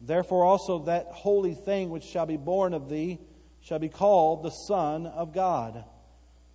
Therefore 0.00 0.46
also 0.46 0.78
that 0.84 1.08
holy 1.08 1.52
thing 1.52 1.90
which 1.90 2.04
shall 2.04 2.24
be 2.24 2.38
born 2.38 2.72
of 2.72 2.88
thee 2.88 3.18
shall 3.60 3.78
be 3.78 3.90
called 3.90 4.42
the 4.42 4.48
Son 4.66 5.06
of 5.06 5.34
God. 5.34 5.84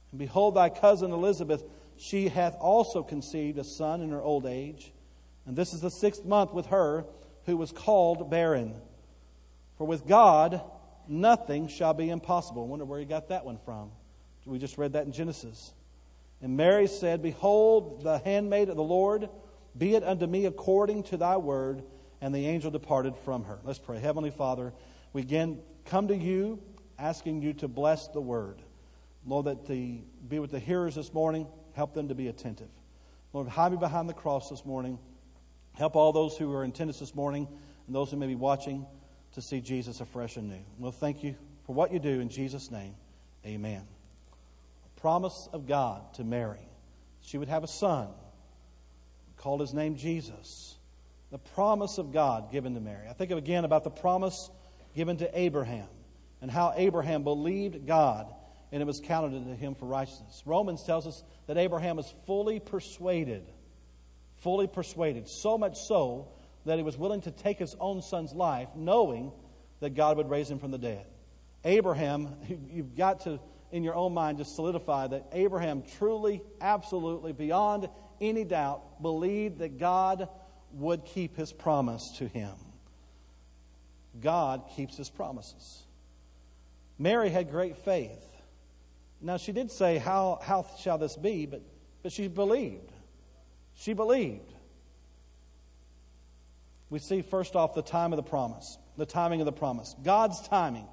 And 0.09 0.17
behold, 0.19 0.55
thy 0.55 0.69
cousin 0.69 1.11
Elizabeth, 1.11 1.63
she 1.95 2.27
hath 2.27 2.55
also 2.55 3.03
conceived 3.03 3.59
a 3.59 3.63
son 3.63 4.01
in 4.01 4.09
her 4.09 4.21
old 4.23 4.47
age. 4.47 4.91
And 5.45 5.55
this 5.55 5.73
is 5.73 5.81
the 5.81 5.91
sixth 5.91 6.25
month 6.25 6.55
with 6.55 6.65
her 6.65 7.05
who 7.45 7.55
was 7.55 7.71
called 7.71 8.31
barren. 8.31 8.73
For 9.77 9.85
with 9.85 10.07
God, 10.07 10.59
nothing 11.07 11.67
shall 11.67 11.93
be 11.93 12.09
impossible. 12.09 12.63
I 12.63 12.65
wonder 12.65 12.85
where 12.85 12.99
he 12.99 13.05
got 13.05 13.29
that 13.29 13.45
one 13.45 13.59
from. 13.63 13.91
We 14.43 14.57
just 14.57 14.79
read 14.79 14.93
that 14.93 15.05
in 15.05 15.11
Genesis. 15.11 15.71
And 16.41 16.57
Mary 16.57 16.87
said, 16.87 17.21
Behold, 17.21 18.01
the 18.01 18.17
handmaid 18.17 18.69
of 18.69 18.75
the 18.75 18.81
Lord, 18.81 19.29
be 19.77 19.95
it 19.95 20.03
unto 20.03 20.25
me 20.25 20.45
according 20.45 21.03
to 21.03 21.17
thy 21.17 21.37
word. 21.37 21.83
And 22.21 22.33
the 22.33 22.47
angel 22.47 22.71
departed 22.71 23.15
from 23.17 23.43
her. 23.43 23.59
Let's 23.63 23.77
pray. 23.77 23.99
Heavenly 23.99 24.31
Father, 24.31 24.73
we 25.13 25.21
again 25.21 25.59
come 25.83 26.07
to 26.07 26.15
you 26.15 26.59
asking 26.97 27.41
you 27.41 27.53
to 27.53 27.67
bless 27.67 28.07
the 28.07 28.21
word. 28.21 28.61
Lord, 29.27 29.45
that 29.45 29.67
the, 29.67 29.99
be 30.27 30.39
with 30.39 30.51
the 30.51 30.59
hearers 30.59 30.95
this 30.95 31.13
morning, 31.13 31.45
help 31.73 31.93
them 31.93 32.07
to 32.07 32.15
be 32.15 32.27
attentive. 32.27 32.69
Lord, 33.33 33.47
hide 33.47 33.73
me 33.73 33.77
behind 33.77 34.07
the 34.07 34.13
cross 34.13 34.49
this 34.49 34.65
morning. 34.65 34.97
Help 35.73 35.95
all 35.95 36.13
those 36.13 36.37
who 36.37 36.51
are 36.53 36.63
in 36.63 36.69
attendance 36.69 36.99
this 36.99 37.13
morning 37.13 37.47
and 37.85 37.95
those 37.95 38.09
who 38.11 38.17
may 38.17 38.27
be 38.27 38.35
watching 38.35 38.85
to 39.33 39.41
see 39.41 39.59
Jesus 39.59 39.99
afresh 39.99 40.37
and 40.37 40.49
new. 40.49 40.63
Well, 40.79 40.93
thank 40.93 41.23
you 41.23 41.35
for 41.65 41.75
what 41.75 41.91
you 41.91 41.99
do 41.99 42.21
in 42.21 42.29
Jesus' 42.29 42.71
name. 42.71 42.95
Amen. 43.45 43.81
A 44.85 44.99
promise 44.99 45.49
of 45.51 45.67
God 45.67 46.13
to 46.15 46.23
Mary. 46.23 46.67
She 47.21 47.37
would 47.37 47.49
have 47.49 47.63
a 47.63 47.67
son, 47.67 48.07
called 49.45 49.61
his 49.61 49.75
name 49.75 49.95
Jesus. 49.95 50.75
The 51.29 51.37
promise 51.37 51.99
of 51.99 52.11
God 52.11 52.51
given 52.51 52.73
to 52.73 52.79
Mary. 52.79 53.07
I 53.07 53.13
think 53.13 53.29
of 53.29 53.37
again 53.37 53.63
about 53.63 53.83
the 53.83 53.91
promise 53.91 54.49
given 54.95 55.17
to 55.17 55.39
Abraham 55.39 55.87
and 56.41 56.49
how 56.49 56.73
Abraham 56.75 57.21
believed 57.23 57.85
God 57.85 58.25
and 58.71 58.81
it 58.81 58.87
was 58.87 58.99
counted 58.99 59.45
to 59.45 59.55
him 59.55 59.75
for 59.75 59.85
righteousness. 59.85 60.41
Romans 60.47 60.81
tells 60.81 61.05
us 61.05 61.23
that 61.45 61.59
Abraham 61.59 61.95
was 61.95 62.11
fully 62.25 62.59
persuaded, 62.59 63.43
fully 64.37 64.65
persuaded, 64.65 65.29
so 65.29 65.59
much 65.59 65.77
so 65.77 66.29
that 66.65 66.77
he 66.77 66.83
was 66.83 66.97
willing 66.97 67.21
to 67.21 67.29
take 67.29 67.59
his 67.59 67.75
own 67.79 68.01
son's 68.01 68.33
life, 68.33 68.69
knowing 68.75 69.31
that 69.79 69.93
God 69.93 70.17
would 70.17 70.31
raise 70.31 70.49
him 70.49 70.57
from 70.57 70.71
the 70.71 70.79
dead. 70.79 71.05
Abraham, 71.63 72.35
you've 72.71 72.95
got 72.95 73.25
to, 73.25 73.39
in 73.71 73.83
your 73.83 73.93
own 73.93 74.11
mind, 74.11 74.39
just 74.39 74.55
solidify 74.55 75.05
that 75.05 75.27
Abraham 75.33 75.83
truly, 75.99 76.41
absolutely, 76.59 77.31
beyond 77.31 77.89
any 78.21 78.43
doubt, 78.43 79.01
believed 79.01 79.59
that 79.59 79.77
God 79.79 80.27
would 80.73 81.05
keep 81.05 81.37
his 81.37 81.51
promise 81.51 82.13
to 82.17 82.27
him. 82.27 82.53
God 84.21 84.63
keeps 84.75 84.97
his 84.97 85.09
promises. 85.09 85.83
Mary 86.97 87.29
had 87.29 87.51
great 87.51 87.77
faith. 87.77 88.23
Now, 89.21 89.37
she 89.37 89.51
did 89.51 89.71
say, 89.71 89.97
How, 89.97 90.39
how 90.41 90.65
shall 90.79 90.97
this 90.97 91.15
be? 91.15 91.45
But, 91.45 91.61
but 92.03 92.11
she 92.11 92.27
believed. 92.27 92.91
She 93.75 93.93
believed. 93.93 94.53
We 96.89 96.99
see 96.99 97.21
first 97.21 97.55
off 97.55 97.73
the 97.73 97.81
time 97.81 98.13
of 98.13 98.17
the 98.17 98.23
promise, 98.23 98.77
the 98.97 99.05
timing 99.05 99.41
of 99.41 99.45
the 99.45 99.51
promise, 99.51 99.95
God's 100.03 100.47
timing. 100.47 100.87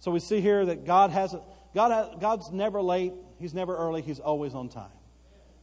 So 0.00 0.10
we 0.10 0.20
see 0.20 0.40
here 0.40 0.66
that 0.66 0.84
God 0.84 1.10
has 1.10 1.34
God 1.74 1.92
has, 1.92 2.20
God's 2.20 2.50
never 2.50 2.82
late, 2.82 3.12
He's 3.38 3.54
never 3.54 3.76
early, 3.76 4.02
He's 4.02 4.20
always 4.20 4.54
on 4.54 4.68
time. 4.68 4.90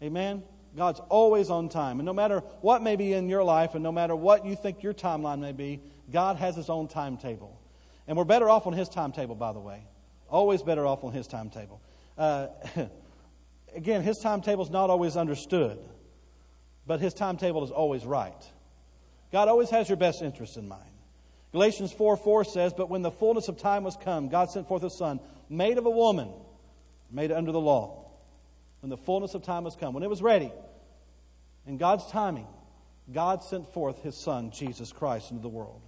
Amen. 0.01 0.43
God's 0.75 0.99
always 1.09 1.49
on 1.49 1.69
time. 1.69 1.99
And 1.99 2.05
no 2.05 2.13
matter 2.13 2.39
what 2.61 2.81
may 2.81 2.95
be 2.95 3.13
in 3.13 3.29
your 3.29 3.43
life, 3.43 3.75
and 3.75 3.83
no 3.83 3.91
matter 3.91 4.15
what 4.15 4.45
you 4.45 4.55
think 4.55 4.81
your 4.81 4.93
timeline 4.93 5.39
may 5.39 5.51
be, 5.51 5.81
God 6.11 6.37
has 6.37 6.55
His 6.55 6.69
own 6.69 6.87
timetable. 6.87 7.59
And 8.07 8.17
we're 8.17 8.23
better 8.23 8.49
off 8.49 8.65
on 8.65 8.73
His 8.73 8.89
timetable, 8.89 9.35
by 9.35 9.53
the 9.53 9.59
way. 9.59 9.85
Always 10.29 10.63
better 10.63 10.85
off 10.85 11.03
on 11.03 11.13
His 11.13 11.27
timetable. 11.27 11.79
Uh, 12.17 12.47
again, 13.75 14.01
His 14.01 14.17
timetable 14.17 14.63
is 14.63 14.71
not 14.71 14.89
always 14.89 15.15
understood, 15.15 15.77
but 16.87 16.99
His 16.99 17.13
timetable 17.13 17.63
is 17.63 17.71
always 17.71 18.03
right. 18.03 18.51
God 19.31 19.47
always 19.47 19.69
has 19.69 19.89
your 19.89 19.97
best 19.97 20.21
interest 20.21 20.57
in 20.57 20.67
mind. 20.67 20.89
Galatians 21.51 21.91
4 21.91 22.17
4 22.17 22.43
says, 22.45 22.73
But 22.73 22.89
when 22.89 23.03
the 23.03 23.11
fullness 23.11 23.47
of 23.47 23.57
time 23.57 23.83
was 23.83 23.95
come, 23.95 24.27
God 24.27 24.49
sent 24.49 24.67
forth 24.67 24.83
a 24.83 24.89
Son, 24.89 25.19
made 25.49 25.77
of 25.77 25.85
a 25.85 25.89
woman, 25.89 26.29
made 27.11 27.31
under 27.31 27.51
the 27.51 27.59
law. 27.59 28.02
When 28.83 28.89
the 28.89 28.97
fullness 28.97 29.33
of 29.33 29.43
time 29.43 29.63
was 29.63 29.77
come, 29.77 29.93
when 29.93 30.03
it 30.03 30.09
was 30.09 30.21
ready, 30.21 30.51
in 31.65 31.77
God's 31.77 32.05
timing, 32.11 32.47
God 33.09 33.41
sent 33.41 33.71
forth 33.73 34.03
His 34.03 34.21
Son, 34.21 34.51
Jesus 34.51 34.91
Christ, 34.91 35.31
into 35.31 35.41
the 35.41 35.47
world. 35.47 35.81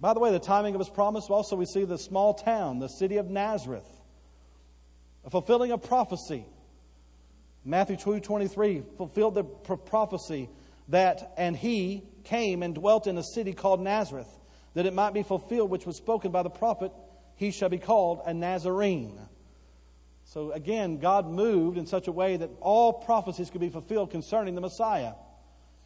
By 0.00 0.14
the 0.14 0.20
way, 0.20 0.32
the 0.32 0.38
timing 0.38 0.74
of 0.74 0.80
His 0.80 0.88
promise, 0.88 1.26
also 1.28 1.56
we 1.56 1.66
see 1.66 1.84
the 1.84 1.98
small 1.98 2.32
town, 2.32 2.78
the 2.78 2.88
city 2.88 3.18
of 3.18 3.28
Nazareth, 3.28 3.84
a 5.26 5.30
fulfilling 5.30 5.72
of 5.72 5.82
prophecy. 5.82 6.46
Matthew 7.66 7.98
2 7.98 8.20
23 8.20 8.82
fulfilled 8.96 9.34
the 9.34 9.44
prophecy 9.44 10.48
that, 10.88 11.34
and 11.36 11.54
He 11.54 12.02
came 12.24 12.62
and 12.62 12.74
dwelt 12.74 13.06
in 13.06 13.18
a 13.18 13.22
city 13.22 13.52
called 13.52 13.82
Nazareth 13.82 14.38
that 14.72 14.86
it 14.86 14.94
might 14.94 15.12
be 15.12 15.22
fulfilled 15.22 15.68
which 15.68 15.84
was 15.84 15.98
spoken 15.98 16.32
by 16.32 16.42
the 16.42 16.48
prophet, 16.48 16.92
he 17.34 17.50
shall 17.50 17.68
be 17.68 17.78
called 17.78 18.22
a 18.24 18.32
Nazarene. 18.32 19.20
So 20.26 20.50
again, 20.52 20.98
God 20.98 21.28
moved 21.28 21.78
in 21.78 21.86
such 21.86 22.08
a 22.08 22.12
way 22.12 22.36
that 22.36 22.50
all 22.60 22.92
prophecies 22.92 23.48
could 23.48 23.60
be 23.60 23.68
fulfilled 23.68 24.10
concerning 24.10 24.54
the 24.54 24.60
Messiah. 24.60 25.12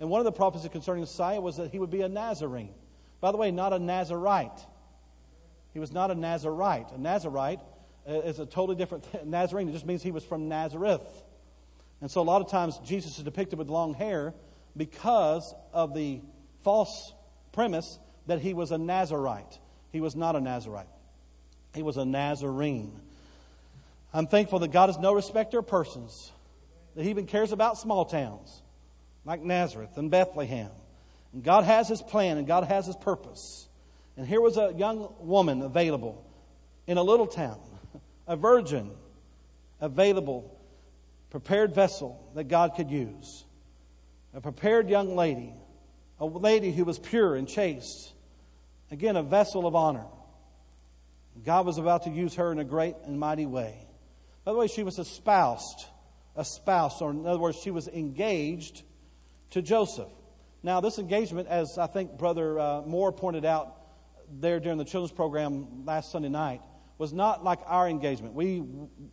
And 0.01 0.09
one 0.09 0.21
of 0.21 0.25
the 0.25 0.33
prophecies 0.33 0.71
concerning 0.71 1.03
the 1.03 1.07
Messiah 1.07 1.41
was 1.41 1.59
that 1.59 1.71
he 1.71 1.79
would 1.79 1.91
be 1.91 2.01
a 2.01 2.09
Nazarene. 2.09 2.75
By 3.21 3.33
the 3.33 3.37
way, 3.37 3.51
not 3.51 3.75
a 3.75 3.79
Nazarite. 3.79 4.59
He 5.75 5.79
was 5.79 5.93
not 5.93 6.11
a 6.11 6.15
Nazarite. 6.15 6.91
A 6.93 6.99
Nazarite 6.99 7.61
uh, 8.09 8.21
is 8.21 8.39
a 8.39 8.47
totally 8.47 8.77
different 8.77 9.13
th- 9.13 9.25
Nazarene. 9.25 9.69
It 9.69 9.73
just 9.73 9.87
means 9.87 10.03
he 10.03 10.11
was 10.11 10.25
from 10.25 10.49
Nazareth. 10.49 11.07
And 12.01 12.11
so 12.11 12.23
a 12.23 12.25
lot 12.25 12.41
of 12.41 12.51
times 12.51 12.79
Jesus 12.79 13.19
is 13.19 13.25
depicted 13.25 13.59
with 13.59 13.69
long 13.69 13.93
hair 13.93 14.33
because 14.75 15.55
of 15.75 15.95
the 15.95 16.23
false 16.65 17.13
premise 17.53 17.99
that 18.27 18.41
he 18.41 18.55
was 18.55 18.71
a 18.71 18.79
Nazarite. 18.79 19.59
He 19.93 20.01
was 20.01 20.17
not 20.17 20.35
a 20.35 20.41
Nazarite, 20.41 20.89
he 21.75 21.83
was 21.83 21.99
a 21.99 22.07
Nazarene. 22.07 22.99
I'm 24.13 24.27
thankful 24.27 24.59
that 24.61 24.73
God 24.73 24.91
is 24.91 24.99
no 24.99 25.13
respecter 25.13 25.61
of 25.61 25.67
persons, 25.67 26.33
that 26.95 27.05
He 27.05 27.11
even 27.11 27.27
cares 27.27 27.53
about 27.53 27.79
small 27.79 28.05
towns 28.05 28.63
like 29.25 29.43
Nazareth 29.43 29.97
and 29.97 30.11
Bethlehem. 30.11 30.71
And 31.33 31.45
God 31.45 31.65
has 31.65 31.89
His 31.89 32.03
plan 32.03 32.39
and 32.39 32.47
God 32.47 32.65
has 32.65 32.87
His 32.87 32.97
purpose. 32.97 33.69
And 34.17 34.27
here 34.27 34.41
was 34.41 34.57
a 34.57 34.75
young 34.77 35.13
woman 35.21 35.63
available 35.63 36.25
in 36.87 36.99
a 36.99 37.03
little 37.03 37.27
town, 37.27 37.61
a 38.27 38.37
virgin 38.37 38.91
available, 39.81 40.59
prepared 41.31 41.75
vessel 41.75 42.31
that 42.35 42.45
God 42.45 42.75
could 42.77 42.91
use, 42.91 43.45
a 44.35 44.41
prepared 44.41 44.91
young 44.91 45.15
lady, 45.15 45.55
a 46.19 46.27
lady 46.27 46.73
who 46.73 46.85
was 46.85 46.99
pure 46.99 47.37
and 47.37 47.49
chaste, 47.49 48.13
Again, 48.91 49.17
a 49.17 49.23
vessel 49.23 49.67
of 49.67 49.77
honor. 49.77 50.07
God 51.45 51.65
was 51.65 51.79
about 51.79 52.05
to 52.05 52.11
use 52.11 52.35
her 52.35 52.51
in 52.51 52.59
a 52.59 52.65
great 52.65 52.97
and 53.05 53.19
mighty 53.19 53.47
way. 53.47 53.87
By 54.45 54.53
the 54.53 54.59
way, 54.59 54.67
she 54.69 54.83
was 54.83 54.99
espoused, 54.99 55.87
espoused, 56.39 57.03
or 57.03 57.11
in 57.11 57.27
other 57.27 57.39
words, 57.39 57.59
she 57.59 57.71
was 57.71 57.89
engaged 57.89 58.83
to 59.51 59.61
Joseph. 59.61 60.09
Now, 60.63 60.81
this 60.81 60.99
engagement, 60.99 61.49
as 61.49 61.79
I 61.79 61.87
think 61.87 62.19
Brother 62.19 62.59
uh, 62.59 62.83
Moore 62.83 63.13
pointed 63.13 63.45
out 63.45 63.77
there 64.41 64.61
during 64.61 64.79
the 64.79 64.85
children's 64.85 65.13
program 65.13 65.85
last 65.85 66.13
Sunday 66.13 66.29
night, 66.29 66.63
was 66.99 67.13
not 67.13 67.43
like 67.43 67.61
our 67.67 67.89
engagement. 67.89 68.35
We, 68.35 68.63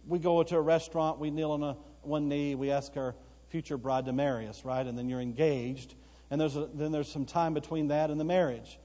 we 0.05 0.19
go 0.19 0.43
to 0.43 0.57
a 0.57 0.61
restaurant, 0.61 1.19
we 1.19 1.31
kneel 1.31 1.51
on 1.51 1.63
a, 1.63 1.77
one 2.01 2.27
knee, 2.27 2.55
we 2.55 2.71
ask 2.71 2.95
our 2.97 3.15
future 3.49 3.77
bride 3.77 4.05
to 4.05 4.13
marry 4.13 4.47
us, 4.47 4.65
right? 4.65 4.85
And 4.85 4.97
then 4.97 5.09
you're 5.09 5.21
engaged. 5.21 5.95
And 6.29 6.39
there's 6.39 6.55
a, 6.57 6.69
then 6.73 6.91
there's 6.91 7.11
some 7.11 7.25
time 7.25 7.53
between 7.53 7.87
that 7.87 8.09
and 8.09 8.19
the 8.19 8.25
marriage. 8.25 8.77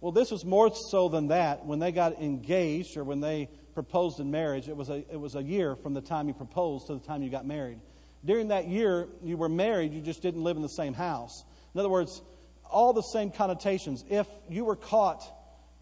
Well, 0.00 0.12
this 0.12 0.30
was 0.30 0.44
more 0.44 0.72
so 0.74 1.08
than 1.08 1.28
that. 1.28 1.66
When 1.66 1.78
they 1.78 1.90
got 1.90 2.20
engaged 2.20 2.96
or 2.96 3.04
when 3.04 3.20
they 3.20 3.48
proposed 3.74 4.20
in 4.20 4.30
marriage, 4.30 4.68
it 4.68 4.76
was 4.76 4.88
a, 4.88 5.04
it 5.10 5.18
was 5.18 5.34
a 5.34 5.42
year 5.42 5.76
from 5.76 5.94
the 5.94 6.00
time 6.00 6.28
you 6.28 6.34
proposed 6.34 6.86
to 6.86 6.94
the 6.94 7.00
time 7.00 7.22
you 7.22 7.30
got 7.30 7.46
married. 7.46 7.80
During 8.24 8.48
that 8.48 8.68
year, 8.68 9.08
you 9.22 9.36
were 9.36 9.48
married, 9.48 9.92
you 9.92 10.00
just 10.00 10.22
didn't 10.22 10.42
live 10.42 10.56
in 10.56 10.62
the 10.62 10.68
same 10.68 10.94
house. 10.94 11.44
In 11.74 11.80
other 11.80 11.88
words, 11.88 12.22
all 12.70 12.92
the 12.92 13.02
same 13.02 13.30
connotations. 13.30 14.04
If 14.08 14.26
you 14.48 14.64
were 14.64 14.76
caught 14.76 15.22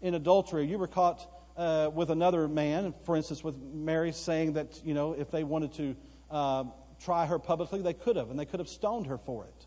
in 0.01 0.13
adultery, 0.13 0.65
you 0.65 0.77
were 0.77 0.87
caught 0.87 1.25
uh, 1.55 1.89
with 1.93 2.09
another 2.09 2.47
man, 2.47 2.93
for 3.05 3.15
instance, 3.15 3.43
with 3.43 3.55
Mary 3.57 4.11
saying 4.11 4.53
that, 4.53 4.81
you 4.83 4.93
know, 4.93 5.13
if 5.13 5.31
they 5.31 5.43
wanted 5.43 5.73
to 5.73 5.95
uh, 6.29 6.63
try 7.03 7.25
her 7.25 7.39
publicly, 7.39 7.81
they 7.81 7.93
could 7.93 8.15
have, 8.15 8.29
and 8.29 8.37
they 8.37 8.45
could 8.45 8.59
have 8.59 8.69
stoned 8.69 9.07
her 9.07 9.17
for 9.17 9.45
it. 9.45 9.65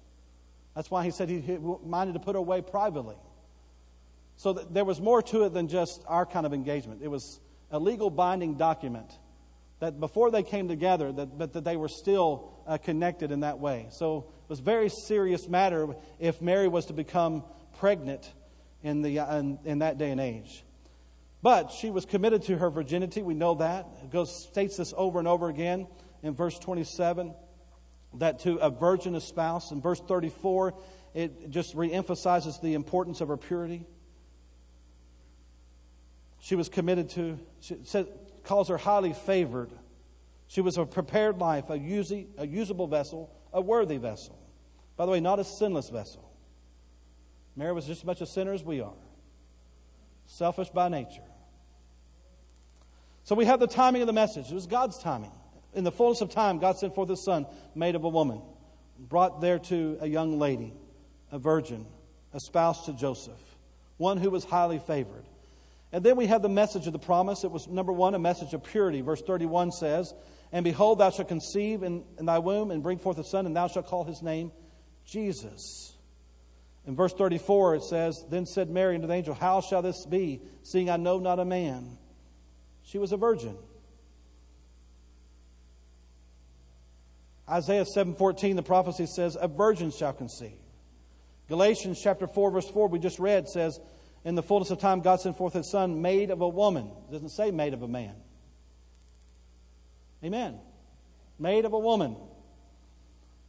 That's 0.75 0.90
why 0.90 1.04
he 1.04 1.11
said 1.11 1.30
he, 1.30 1.40
he 1.40 1.59
minded 1.85 2.12
to 2.12 2.18
put 2.18 2.35
her 2.35 2.38
away 2.38 2.61
privately. 2.61 3.16
So 4.37 4.52
there 4.52 4.85
was 4.85 5.00
more 5.00 5.23
to 5.23 5.45
it 5.45 5.54
than 5.54 5.68
just 5.68 6.02
our 6.06 6.26
kind 6.26 6.45
of 6.45 6.52
engagement. 6.52 7.00
It 7.02 7.09
was 7.09 7.40
a 7.70 7.78
legal 7.78 8.11
binding 8.11 8.56
document 8.56 9.11
that 9.80 10.00
before 10.00 10.30
they 10.30 10.42
came 10.42 10.68
together, 10.68 11.12
that, 11.12 11.37
but 11.37 11.52
that 11.52 11.64
they 11.64 11.76
were 11.76 11.88
still 11.88 12.50
uh, 12.66 12.78
connected 12.78 13.30
in 13.30 13.40
that 13.40 13.58
way. 13.58 13.88
So 13.90 14.26
it 14.44 14.49
was 14.49 14.61
a 14.61 14.62
very 14.62 14.88
serious 14.88 15.49
matter 15.49 15.94
if 16.18 16.40
Mary 16.40 16.68
was 16.68 16.87
to 16.87 16.92
become 16.92 17.44
pregnant 17.78 18.32
in, 18.82 19.02
the, 19.02 19.18
uh, 19.18 19.38
in, 19.38 19.58
in 19.64 19.78
that 19.80 19.99
day 19.99 20.11
and 20.11 20.20
age. 20.20 20.64
But 21.42 21.70
she 21.70 21.90
was 21.90 22.06
committed 22.06 22.42
to 22.44 22.56
her 22.56 22.70
virginity. 22.70 23.23
We 23.23 23.35
know 23.35 23.56
that. 23.56 23.87
It 24.02 24.11
goes, 24.11 24.46
states 24.49 24.78
this 24.78 24.94
over 24.96 25.18
and 25.18 25.28
over 25.28 25.49
again 25.49 25.87
in 26.23 26.35
verse 26.35 26.58
27 26.58 27.35
that 28.14 28.40
to 28.40 28.56
a 28.56 28.70
virgin 28.70 29.14
espoused. 29.14 29.73
In 29.73 29.80
verse 29.80 30.00
34, 30.00 30.75
it 31.14 31.50
just 31.50 31.75
reemphasizes 31.76 32.61
the 32.61 32.75
importance 32.75 33.20
of 33.20 33.28
her 33.28 33.37
purity. 33.37 33.85
She 36.38 36.55
was 36.55 36.69
committed 36.69 37.11
to, 37.11 37.38
she 37.61 38.07
calls 38.45 38.69
her 38.69 38.76
highly 38.76 39.12
favored. 39.12 39.71
She 40.47 40.61
was 40.61 40.78
a 40.78 40.87
prepared 40.87 41.38
life, 41.38 41.71
a, 41.71 41.75
a 42.38 42.47
usable 42.47 42.87
vessel, 42.87 43.35
a 43.52 43.61
worthy 43.61 43.97
vessel. 43.97 44.38
By 44.97 45.07
the 45.07 45.12
way, 45.12 45.21
not 45.21 45.38
a 45.38 45.45
sinless 45.45 45.88
vessel. 45.90 46.31
Mary 47.57 47.73
was 47.73 47.87
just 47.87 48.02
as 48.02 48.05
much 48.05 48.21
a 48.21 48.26
sinner 48.26 48.52
as 48.52 48.62
we 48.62 48.81
are, 48.81 48.93
selfish 50.26 50.69
by 50.69 50.88
nature. 50.88 51.23
So 53.25 53.35
we 53.35 53.47
have 53.47 53.59
the 53.59 53.66
timing 53.66 54.02
of 54.02 54.07
the 54.07 54.12
message. 54.12 54.50
It 54.50 54.55
was 54.55 54.66
God's 54.66 54.99
timing. 54.99 55.33
In 55.75 55.85
the 55.85 55.90
fullness 55.90 56.21
of 56.21 56.31
time, 56.31 56.59
God 56.59 56.78
sent 56.78 56.95
forth 56.95 57.09
His 57.09 57.23
Son, 57.23 57.47
made 57.75 57.97
of 57.97 58.05
a 58.05 58.09
woman, 58.09 58.40
brought 58.99 59.40
there 59.40 59.59
to 59.59 59.99
a 60.00 60.07
young 60.07 60.38
lady, 60.38 60.73
a 61.33 61.38
virgin, 61.38 61.87
a 62.33 62.40
spouse 62.40 62.87
to 62.87 62.93
Joseph, 62.93 63.40
one 63.97 64.19
who 64.19 64.31
was 64.31 64.45
highly 64.45 64.78
favored. 64.78 65.25
And 65.97 66.05
then 66.05 66.17
we 66.17 66.26
have 66.26 66.43
the 66.43 66.50
message 66.50 66.87
of 66.87 66.93
the 66.93 66.99
promise. 66.99 67.43
It 67.43 67.50
was, 67.50 67.69
number 67.69 67.91
one, 67.91 68.15
a 68.15 68.19
message 68.19 68.53
of 68.53 68.62
purity. 68.62 69.00
Verse 69.00 69.23
31 69.23 69.73
says, 69.73 70.12
And 70.53 70.62
behold, 70.62 70.99
thou 70.99 71.09
shalt 71.09 71.29
conceive 71.29 71.83
in, 71.83 72.05
in 72.19 72.26
thy 72.26 72.38
womb 72.38 72.71
and 72.71 72.83
bring 72.83 72.99
forth 72.99 73.17
a 73.17 73.25
son, 73.25 73.47
and 73.47 73.57
thou 73.57 73.67
shalt 73.67 73.87
call 73.87 74.05
his 74.05 74.21
name 74.21 74.53
Jesus. 75.07 75.97
In 76.87 76.97
verse 76.97 77.15
34, 77.15 77.76
it 77.76 77.83
says, 77.83 78.26
Then 78.29 78.45
said 78.45 78.69
Mary 78.69 78.95
unto 78.95 79.07
the 79.07 79.15
angel, 79.15 79.33
How 79.33 79.62
shall 79.62 79.81
this 79.81 80.05
be, 80.05 80.43
seeing 80.62 80.91
I 80.91 80.99
know 80.99 81.19
not 81.19 81.38
a 81.38 81.47
man? 81.47 81.97
She 82.83 82.99
was 82.99 83.12
a 83.12 83.17
virgin. 83.17 83.57
Isaiah 87.49 87.87
7:14 87.87 88.55
the 88.55 88.62
prophecy 88.62 89.07
says 89.07 89.38
a 89.41 89.49
virgin 89.49 89.91
shall 89.91 90.12
conceive. 90.12 90.59
Galatians 91.49 91.99
chapter 92.03 92.26
4 92.26 92.50
verse 92.50 92.69
4 92.69 92.88
we 92.88 92.99
just 92.99 93.19
read 93.19 93.49
says 93.49 93.81
in 94.26 94.35
the 94.35 94.42
fullness 94.42 94.73
of 94.73 94.80
time, 94.80 95.02
God 95.02 95.21
sent 95.21 95.38
forth 95.38 95.54
his 95.54 95.71
son, 95.71 96.02
made 96.02 96.30
of 96.30 96.40
a 96.40 96.49
woman. 96.49 96.90
It 97.09 97.12
doesn't 97.12 97.28
say 97.28 97.52
made 97.52 97.75
of 97.75 97.83
a 97.83 97.88
man. 97.88 98.16
Amen. 100.25 100.59
Made 101.38 101.64
of 101.64 101.73
a 101.73 101.78
woman. 101.78 102.16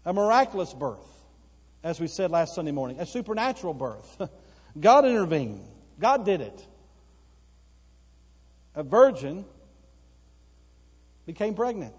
A 0.06 0.14
miraculous 0.14 0.76
birth, 0.76 1.08
as 1.84 2.00
we 2.00 2.06
said 2.06 2.30
last 2.30 2.54
Sunday 2.54 2.70
morning. 2.70 3.00
A 3.00 3.08
supernatural 3.08 3.74
birth. 3.74 4.22
God 4.80 5.06
intervened. 5.06 5.62
God 6.00 6.26
did 6.26 6.42
it. 6.42 6.68
A 8.76 8.84
virgin 8.84 9.46
became 11.26 11.56
pregnant. 11.56 11.96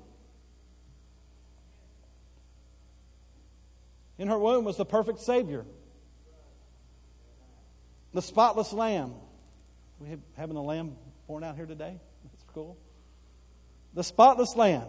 In 4.18 4.28
her 4.28 4.38
womb 4.38 4.64
was 4.64 4.76
the 4.76 4.86
perfect 4.86 5.18
Savior 5.18 5.64
the 8.18 8.22
spotless 8.22 8.72
lamb. 8.72 9.14
We 10.00 10.16
having 10.36 10.56
a 10.56 10.62
lamb 10.62 10.96
born 11.28 11.44
out 11.44 11.54
here 11.54 11.66
today. 11.66 12.00
That's 12.24 12.44
cool. 12.52 12.76
The 13.94 14.02
spotless 14.02 14.56
lamb. 14.56 14.88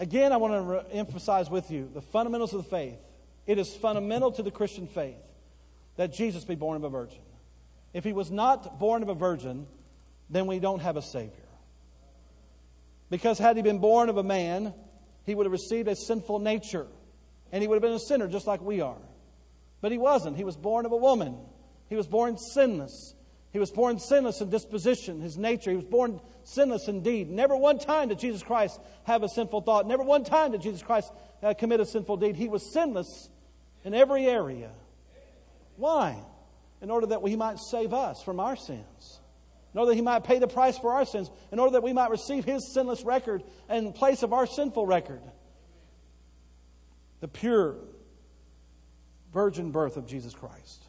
Again, 0.00 0.32
I 0.32 0.38
want 0.38 0.54
to 0.54 0.60
re- 0.62 0.82
emphasize 0.98 1.48
with 1.48 1.70
you 1.70 1.88
the 1.94 2.00
fundamentals 2.00 2.52
of 2.54 2.64
the 2.64 2.68
faith. 2.68 2.98
It 3.46 3.56
is 3.60 3.72
fundamental 3.76 4.32
to 4.32 4.42
the 4.42 4.50
Christian 4.50 4.88
faith 4.88 5.22
that 5.94 6.12
Jesus 6.12 6.44
be 6.44 6.56
born 6.56 6.74
of 6.74 6.82
a 6.82 6.90
virgin. 6.90 7.22
If 7.94 8.02
he 8.02 8.12
was 8.12 8.32
not 8.32 8.80
born 8.80 9.04
of 9.04 9.08
a 9.10 9.14
virgin, 9.14 9.68
then 10.28 10.48
we 10.48 10.58
don't 10.58 10.80
have 10.80 10.96
a 10.96 11.02
Savior. 11.02 11.30
Because 13.10 13.38
had 13.38 13.54
he 13.56 13.62
been 13.62 13.78
born 13.78 14.08
of 14.08 14.16
a 14.16 14.24
man, 14.24 14.74
he 15.24 15.36
would 15.36 15.46
have 15.46 15.52
received 15.52 15.86
a 15.86 15.94
sinful 15.94 16.40
nature, 16.40 16.88
and 17.52 17.62
he 17.62 17.68
would 17.68 17.76
have 17.76 17.82
been 17.82 17.92
a 17.92 18.00
sinner 18.00 18.26
just 18.26 18.48
like 18.48 18.60
we 18.60 18.80
are. 18.80 18.98
But 19.82 19.92
he 19.92 19.98
wasn't. 19.98 20.38
He 20.38 20.44
was 20.44 20.56
born 20.56 20.86
of 20.86 20.92
a 20.92 20.96
woman. 20.96 21.36
He 21.90 21.96
was 21.96 22.06
born 22.06 22.38
sinless. 22.38 23.14
He 23.52 23.58
was 23.58 23.70
born 23.70 23.98
sinless 23.98 24.40
in 24.40 24.48
disposition, 24.48 25.20
his 25.20 25.36
nature. 25.36 25.70
He 25.70 25.76
was 25.76 25.84
born 25.84 26.20
sinless 26.44 26.88
indeed. 26.88 27.28
Never 27.28 27.54
one 27.54 27.78
time 27.78 28.08
did 28.08 28.18
Jesus 28.18 28.42
Christ 28.42 28.80
have 29.04 29.22
a 29.22 29.28
sinful 29.28 29.60
thought. 29.60 29.86
Never 29.86 30.02
one 30.02 30.24
time 30.24 30.52
did 30.52 30.62
Jesus 30.62 30.82
Christ 30.82 31.12
uh, 31.42 31.52
commit 31.52 31.80
a 31.80 31.84
sinful 31.84 32.16
deed. 32.16 32.36
He 32.36 32.48
was 32.48 32.72
sinless 32.72 33.28
in 33.84 33.92
every 33.92 34.24
area. 34.24 34.70
Why? 35.76 36.16
In 36.80 36.90
order 36.90 37.08
that 37.08 37.20
he 37.26 37.36
might 37.36 37.58
save 37.58 37.92
us 37.92 38.22
from 38.22 38.40
our 38.40 38.56
sins. 38.56 39.20
In 39.74 39.80
order 39.80 39.90
that 39.90 39.96
he 39.96 40.02
might 40.02 40.24
pay 40.24 40.38
the 40.38 40.48
price 40.48 40.78
for 40.78 40.92
our 40.92 41.04
sins. 41.04 41.28
In 41.50 41.58
order 41.58 41.72
that 41.72 41.82
we 41.82 41.92
might 41.92 42.10
receive 42.10 42.44
his 42.44 42.72
sinless 42.72 43.02
record 43.02 43.42
in 43.68 43.92
place 43.92 44.22
of 44.22 44.32
our 44.32 44.46
sinful 44.46 44.86
record. 44.86 45.20
The 47.20 47.28
pure 47.28 47.76
virgin 49.32 49.70
birth 49.70 49.96
of 49.96 50.06
Jesus 50.06 50.34
Christ. 50.34 50.84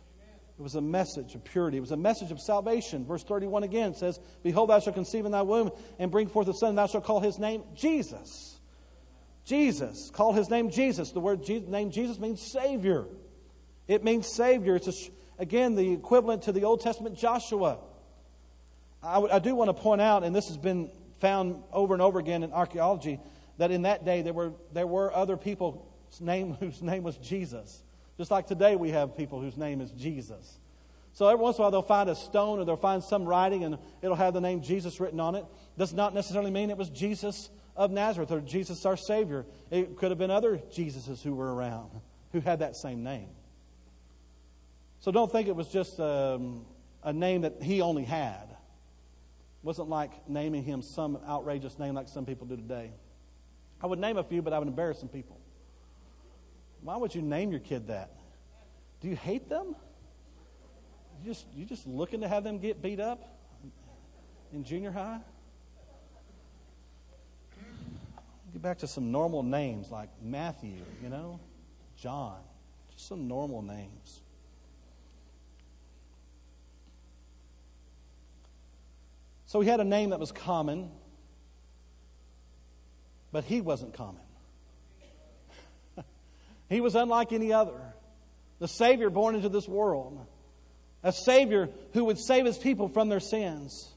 It 0.58 0.62
was 0.62 0.76
a 0.76 0.82
message 0.82 1.34
of 1.34 1.44
purity. 1.44 1.78
It 1.78 1.82
was 1.82 1.92
a 1.92 1.98
message 1.98 2.32
of 2.32 2.40
salvation. 2.40 3.06
Verse 3.06 3.24
31 3.24 3.64
again 3.64 3.96
says, 3.96 4.20
Behold, 4.44 4.70
thou 4.70 4.80
shalt 4.80 4.96
conceive 4.96 5.26
in 5.26 5.32
thy 5.32 5.42
womb 5.42 5.72
and 5.98 6.12
bring 6.12 6.28
forth 6.28 6.48
a 6.48 6.54
son, 6.54 6.70
and 6.70 6.78
thou 6.78 6.86
shalt 6.86 7.06
call 7.06 7.20
his 7.20 7.40
name 7.40 7.64
Jesus. 7.74 8.60
Jesus. 9.46 10.12
Call 10.14 10.34
his 10.34 10.50
name 10.50 10.70
Jesus. 10.70 11.12
The 11.12 11.20
word 11.20 11.44
Je- 11.44 11.60
name 11.62 11.90
Jesus 11.90 12.20
means 12.20 12.42
Savior. 12.42 13.06
It 13.88 14.04
means 14.04 14.28
Savior. 14.28 14.76
It's, 14.76 14.88
a, 14.88 14.94
again, 15.40 15.76
the 15.76 15.92
equivalent 15.92 16.44
to 16.44 16.52
the 16.52 16.66
Old 16.66 16.82
Testament 16.82 17.18
Joshua. 17.18 17.80
I, 19.02 19.16
w- 19.16 19.34
I 19.34 19.40
do 19.40 19.56
want 19.56 19.70
to 19.70 19.74
point 19.74 20.02
out, 20.02 20.24
and 20.24 20.36
this 20.36 20.48
has 20.48 20.58
been 20.58 20.90
found 21.18 21.64
over 21.74 21.94
and 21.94 22.02
over 22.02 22.20
again 22.20 22.44
in 22.44 22.54
archaeology, 22.54 23.20
that 23.58 23.72
in 23.72 23.82
that 23.82 24.06
day 24.06 24.22
there 24.22 24.34
were, 24.34 24.54
there 24.72 24.88
were 24.88 25.14
other 25.14 25.36
people 25.36 25.90
name, 26.22 26.54
whose 26.60 26.82
name 26.82 27.04
was 27.04 27.18
Jesus. 27.18 27.84
Just 28.24 28.32
like 28.32 28.48
today, 28.48 28.78
we 28.78 28.92
have 28.92 29.18
people 29.18 29.42
whose 29.42 29.58
name 29.58 29.82
is 29.82 29.92
Jesus. 29.92 30.58
So 31.12 31.28
every 31.28 31.44
once 31.44 31.58
in 31.58 31.60
a 31.60 31.64
while, 31.64 31.72
they'll 31.72 31.82
find 31.82 32.10
a 32.10 32.16
stone 32.16 32.58
or 32.58 32.64
they'll 32.64 32.78
find 32.78 33.04
some 33.04 33.26
writing 33.26 33.66
and 33.66 33.78
it'll 34.02 34.16
have 34.16 34.34
the 34.34 34.40
name 34.40 34.62
Jesus 34.62 35.02
written 35.02 35.20
on 35.20 35.36
it. 35.36 35.44
Does 35.78 35.92
not 35.92 36.14
necessarily 36.14 36.50
mean 36.50 36.70
it 36.70 36.78
was 36.78 36.90
Jesus 36.90 37.50
of 37.76 37.92
Nazareth 37.92 38.32
or 38.32 38.40
Jesus 38.40 38.86
our 38.86 38.96
Savior. 38.96 39.46
It 39.72 39.98
could 39.98 40.10
have 40.10 40.18
been 40.18 40.32
other 40.32 40.58
Jesuses 40.72 41.22
who 41.22 41.36
were 41.36 41.54
around 41.54 41.90
who 42.32 42.40
had 42.40 42.60
that 42.60 42.78
same 42.78 43.04
name. 43.04 43.28
So 45.02 45.12
don't 45.12 45.30
think 45.30 45.50
it 45.50 45.56
was 45.58 45.68
just 45.68 46.00
um, 46.00 46.66
a 47.04 47.12
name 47.12 47.42
that 47.42 47.62
he 47.62 47.82
only 47.82 48.06
had. 48.06 48.44
It 48.52 49.64
wasn't 49.64 49.90
like 49.90 50.30
naming 50.30 50.64
him 50.64 50.82
some 50.82 51.20
outrageous 51.28 51.78
name 51.78 51.94
like 51.94 52.08
some 52.08 52.26
people 52.26 52.48
do 52.48 52.56
today. 52.56 52.94
I 53.82 53.88
would 53.88 54.00
name 54.00 54.16
a 54.16 54.24
few, 54.24 54.42
but 54.42 54.54
I 54.54 54.60
would 54.60 54.70
embarrass 54.70 55.02
some 55.02 55.10
people. 55.10 55.42
Why 56.84 56.98
would 56.98 57.16
you 57.16 57.22
name 57.22 57.52
your 57.52 57.62
kid 57.62 57.88
that? 57.88 58.12
Do 59.00 59.08
you 59.08 59.16
hate 59.16 59.50
them? 59.50 59.76
You 61.22 61.32
just 61.32 61.46
you 61.56 61.66
just 61.66 61.88
looking 61.88 62.22
to 62.22 62.28
have 62.28 62.44
them 62.44 62.60
get 62.60 62.82
beat 62.82 63.00
up 63.00 63.38
in 64.52 64.64
junior 64.64 64.92
high? 64.92 65.20
Get 68.52 68.62
back 68.62 68.78
to 68.80 68.88
some 68.88 69.12
normal 69.12 69.42
names 69.42 69.90
like 69.90 70.10
Matthew, 70.22 70.84
you 71.02 71.10
know, 71.10 71.40
John, 71.98 72.38
just 72.92 73.08
some 73.08 73.28
normal 73.28 73.62
names. 73.62 74.22
So 79.46 79.62
he 79.62 79.70
had 79.70 79.80
a 79.80 79.86
name 79.86 80.10
that 80.10 80.20
was 80.20 80.32
common, 80.32 80.92
but 83.32 83.44
he 83.44 83.62
wasn't 83.62 83.94
common. 83.94 84.23
He 86.70 86.82
was 86.82 86.96
unlike 86.96 87.32
any 87.32 87.54
other. 87.54 87.80
The 88.60 88.68
Savior 88.68 89.10
born 89.10 89.36
into 89.36 89.50
this 89.50 89.68
world. 89.68 90.26
A 91.04 91.12
Savior 91.12 91.70
who 91.94 92.06
would 92.06 92.18
save 92.18 92.46
his 92.46 92.58
people 92.58 92.88
from 92.88 93.10
their 93.10 93.20
sins. 93.20 93.90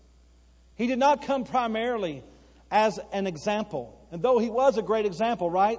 He 0.75 0.87
did 0.87 0.99
not 0.99 1.25
come 1.25 1.45
primarily 1.45 2.25
as 2.71 2.99
an 3.13 3.27
example. 3.27 3.99
And 4.11 4.23
though 4.23 4.39
he 4.39 4.51
was 4.51 4.77
a 4.77 4.83
great 4.83 5.07
example, 5.07 5.51
right? 5.51 5.79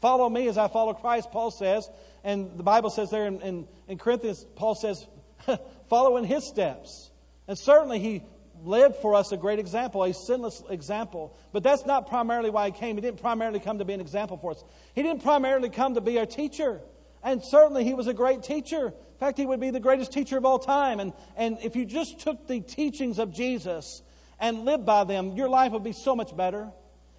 Follow 0.00 0.28
me 0.28 0.48
as 0.48 0.58
I 0.58 0.68
follow 0.68 0.94
Christ, 0.94 1.30
Paul 1.30 1.50
says. 1.50 1.88
And 2.24 2.58
the 2.58 2.62
Bible 2.62 2.90
says 2.90 3.10
there 3.10 3.26
in, 3.26 3.40
in, 3.40 3.68
in 3.86 3.98
Corinthians, 3.98 4.44
Paul 4.56 4.74
says, 4.74 5.06
follow 5.88 6.16
in 6.16 6.24
his 6.24 6.46
steps. 6.46 7.10
And 7.46 7.58
certainly 7.58 7.98
he 7.98 8.22
lived 8.64 8.96
for 8.96 9.14
us 9.14 9.32
a 9.32 9.36
great 9.36 9.58
example, 9.58 10.04
a 10.04 10.12
sinless 10.12 10.62
example. 10.68 11.36
But 11.52 11.62
that's 11.62 11.86
not 11.86 12.08
primarily 12.08 12.50
why 12.50 12.66
he 12.66 12.72
came. 12.72 12.96
He 12.96 13.02
didn't 13.02 13.20
primarily 13.20 13.60
come 13.60 13.78
to 13.78 13.84
be 13.84 13.92
an 13.92 14.00
example 14.00 14.36
for 14.36 14.52
us. 14.52 14.64
He 14.94 15.02
didn't 15.02 15.22
primarily 15.22 15.70
come 15.70 15.94
to 15.94 16.00
be 16.00 16.18
our 16.18 16.26
teacher. 16.26 16.80
And 17.22 17.42
certainly 17.42 17.84
he 17.84 17.94
was 17.94 18.06
a 18.06 18.14
great 18.14 18.42
teacher. 18.42 18.86
In 18.86 19.18
fact, 19.18 19.38
he 19.38 19.46
would 19.46 19.60
be 19.60 19.70
the 19.70 19.80
greatest 19.80 20.12
teacher 20.12 20.36
of 20.36 20.44
all 20.44 20.58
time. 20.58 20.98
And, 21.00 21.12
and 21.36 21.58
if 21.62 21.76
you 21.76 21.84
just 21.84 22.20
took 22.20 22.48
the 22.48 22.60
teachings 22.60 23.18
of 23.18 23.32
Jesus 23.32 24.02
and 24.40 24.64
lived 24.64 24.84
by 24.84 25.04
them, 25.04 25.36
your 25.36 25.48
life 25.48 25.72
would 25.72 25.84
be 25.84 25.92
so 25.92 26.16
much 26.16 26.36
better. 26.36 26.70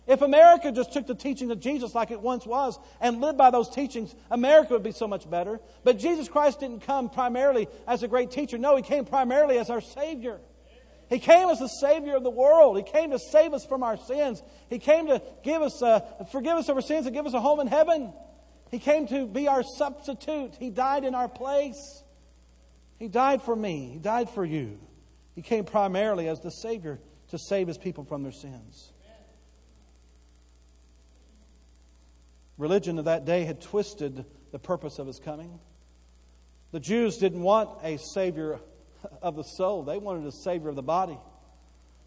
If 0.06 0.21
America 0.21 0.69
just 0.73 0.91
took 0.91 1.08
the 1.08 1.15
teachings 1.15 1.49
of 1.49 1.62
Jesus 1.62 1.95
like 1.95 2.12
it 2.12 2.19
once 2.19 2.45
was 2.45 2.77
and 2.99 3.21
lived 3.21 3.38
by 3.38 3.51
those 3.51 3.69
teachings, 3.69 4.13
America 4.29 4.73
would 4.73 4.84
be 4.84 4.91
so 4.91 5.08
much 5.08 5.29
better. 5.29 5.62
But 5.86 5.97
Jesus 5.97 6.27
Christ 6.27 6.60
didn't 6.60 6.82
come 6.82 7.10
primarily 7.10 7.69
as 7.88 8.03
a 8.03 8.10
great 8.10 8.29
teacher. 8.29 8.58
No, 8.58 8.75
he 8.75 8.82
came 8.84 9.06
primarily 9.06 9.58
as 9.58 9.69
our 9.69 9.79
Savior. 9.79 10.41
He 11.13 11.19
came 11.19 11.47
as 11.49 11.60
the 11.60 11.67
Savior 11.67 12.15
of 12.15 12.23
the 12.23 12.32
world. 12.32 12.76
He 12.76 12.82
came 12.82 13.12
to 13.12 13.19
save 13.19 13.54
us 13.54 13.63
from 13.63 13.84
our 13.84 13.97
sins. 13.97 14.41
He 14.67 14.80
came 14.80 15.06
to 15.06 15.21
give 15.43 15.62
us, 15.62 15.80
uh, 15.80 15.99
forgive 16.32 16.58
us 16.58 16.69
of 16.69 16.76
our 16.76 16.82
sins 16.82 17.06
and 17.06 17.13
give 17.13 17.28
us 17.28 17.36
a 17.36 17.39
home 17.39 17.60
in 17.60 17.67
heaven. 17.67 18.12
He 18.71 18.80
came 18.80 19.06
to 19.10 19.28
be 19.28 19.47
our 19.47 19.62
substitute. 19.62 20.56
He 20.58 20.71
died 20.71 21.04
in 21.04 21.13
our 21.13 21.28
place. 21.28 22.02
He 22.97 23.10
died 23.10 23.43
for 23.43 23.56
me. 23.56 23.91
He 23.93 23.99
died 23.99 24.28
for 24.32 24.43
you. 24.43 24.80
He 25.36 25.43
came 25.43 25.65
primarily 25.65 26.28
as 26.28 26.39
the 26.39 26.49
Savior 26.49 26.99
to 27.30 27.38
save 27.38 27.67
his 27.67 27.78
people 27.78 28.06
from 28.06 28.23
their 28.23 28.32
sins. 28.32 28.91
Religion 32.58 32.97
of 32.97 33.06
that 33.06 33.23
day 33.23 33.43
had 33.43 33.62
twisted 33.62 34.26
the 34.52 34.58
purpose 34.58 34.97
of 34.97 35.06
his 35.06 35.19
coming. 35.19 35.60
The 36.71 36.80
Jews 36.80 37.17
didn't 37.17 37.43
want 37.43 37.69
a 37.84 37.97
Savior 37.97 38.60
of 39.22 39.36
the 39.36 39.44
soul, 39.44 39.84
they 39.84 39.98
wanted 39.98 40.26
a 40.26 40.32
Savior 40.32 40.70
of 40.70 40.76
the 40.76 40.84
body. 40.84 41.18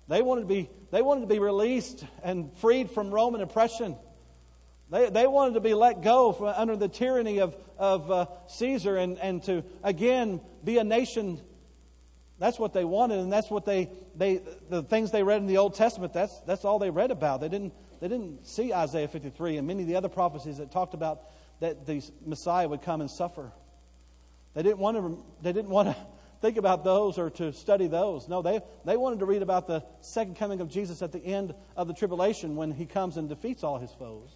They 0.08 0.22
wanted 0.22 0.42
to 0.42 0.46
be, 0.46 0.70
they 0.90 1.02
wanted 1.02 1.22
to 1.22 1.26
be 1.26 1.38
released 1.38 2.04
and 2.22 2.52
freed 2.58 2.90
from 2.90 3.10
Roman 3.10 3.40
oppression. 3.40 3.96
They, 4.90 5.10
they 5.10 5.26
wanted 5.26 5.54
to 5.54 5.60
be 5.60 5.74
let 5.74 6.02
go 6.02 6.32
from, 6.32 6.46
under 6.56 6.76
the 6.76 6.88
tyranny 6.88 7.40
of, 7.40 7.56
of 7.76 8.10
uh, 8.10 8.26
Caesar 8.48 8.96
and, 8.96 9.18
and 9.18 9.42
to, 9.44 9.64
again, 9.82 10.40
be 10.62 10.78
a 10.78 10.84
nation. 10.84 11.40
That's 12.38 12.58
what 12.58 12.72
they 12.72 12.84
wanted, 12.84 13.18
and 13.18 13.32
that's 13.32 13.50
what 13.50 13.64
they, 13.64 13.90
they 14.14 14.42
the 14.68 14.82
things 14.82 15.10
they 15.10 15.24
read 15.24 15.40
in 15.40 15.48
the 15.48 15.58
Old 15.58 15.74
Testament, 15.74 16.12
that's, 16.12 16.38
that's 16.40 16.64
all 16.64 16.78
they 16.78 16.90
read 16.90 17.10
about. 17.10 17.40
They 17.40 17.48
didn't, 17.48 17.72
they 18.00 18.08
didn't 18.08 18.46
see 18.46 18.72
Isaiah 18.72 19.08
53 19.08 19.56
and 19.56 19.66
many 19.66 19.82
of 19.82 19.88
the 19.88 19.96
other 19.96 20.08
prophecies 20.08 20.58
that 20.58 20.70
talked 20.70 20.94
about 20.94 21.22
that 21.60 21.86
the 21.86 22.02
Messiah 22.24 22.68
would 22.68 22.82
come 22.82 23.00
and 23.00 23.10
suffer. 23.10 23.50
They 24.54 24.62
didn't 24.62 24.78
want 24.78 24.96
to, 24.96 25.24
they 25.42 25.52
didn't 25.52 25.70
want 25.70 25.88
to 25.88 25.96
think 26.40 26.56
about 26.56 26.84
those 26.84 27.18
or 27.18 27.30
to 27.30 27.52
study 27.52 27.86
those. 27.86 28.28
No, 28.28 28.42
they, 28.42 28.60
they 28.84 28.96
wanted 28.96 29.20
to 29.20 29.26
read 29.26 29.42
about 29.42 29.66
the 29.66 29.84
second 30.00 30.36
coming 30.36 30.60
of 30.60 30.68
Jesus 30.68 31.02
at 31.02 31.12
the 31.12 31.18
end 31.18 31.54
of 31.76 31.88
the 31.88 31.94
tribulation 31.94 32.56
when 32.56 32.70
he 32.70 32.86
comes 32.86 33.16
and 33.16 33.28
defeats 33.28 33.64
all 33.64 33.78
his 33.78 33.90
foes 33.92 34.30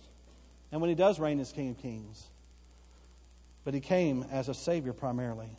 and 0.73 0.81
when 0.81 0.89
he 0.89 0.95
does 0.95 1.19
reign 1.19 1.41
as 1.41 1.53
King 1.53 1.71
of 1.71 1.79
Kings. 1.79 2.29
But 3.65 3.75
he 3.75 3.81
came 3.81 4.25
as 4.31 4.49
a 4.49 4.55
Savior 4.55 4.93
primarily. 4.93 5.51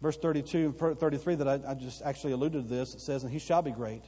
Verse 0.00 0.16
32 0.16 0.74
and 0.80 0.98
33 0.98 1.34
that 1.36 1.48
I, 1.48 1.70
I 1.70 1.74
just 1.74 2.02
actually 2.02 2.32
alluded 2.32 2.68
to 2.68 2.68
this, 2.68 2.94
it 2.94 3.00
says, 3.00 3.24
And 3.24 3.32
he 3.32 3.38
shall 3.38 3.62
be 3.62 3.72
great 3.72 4.02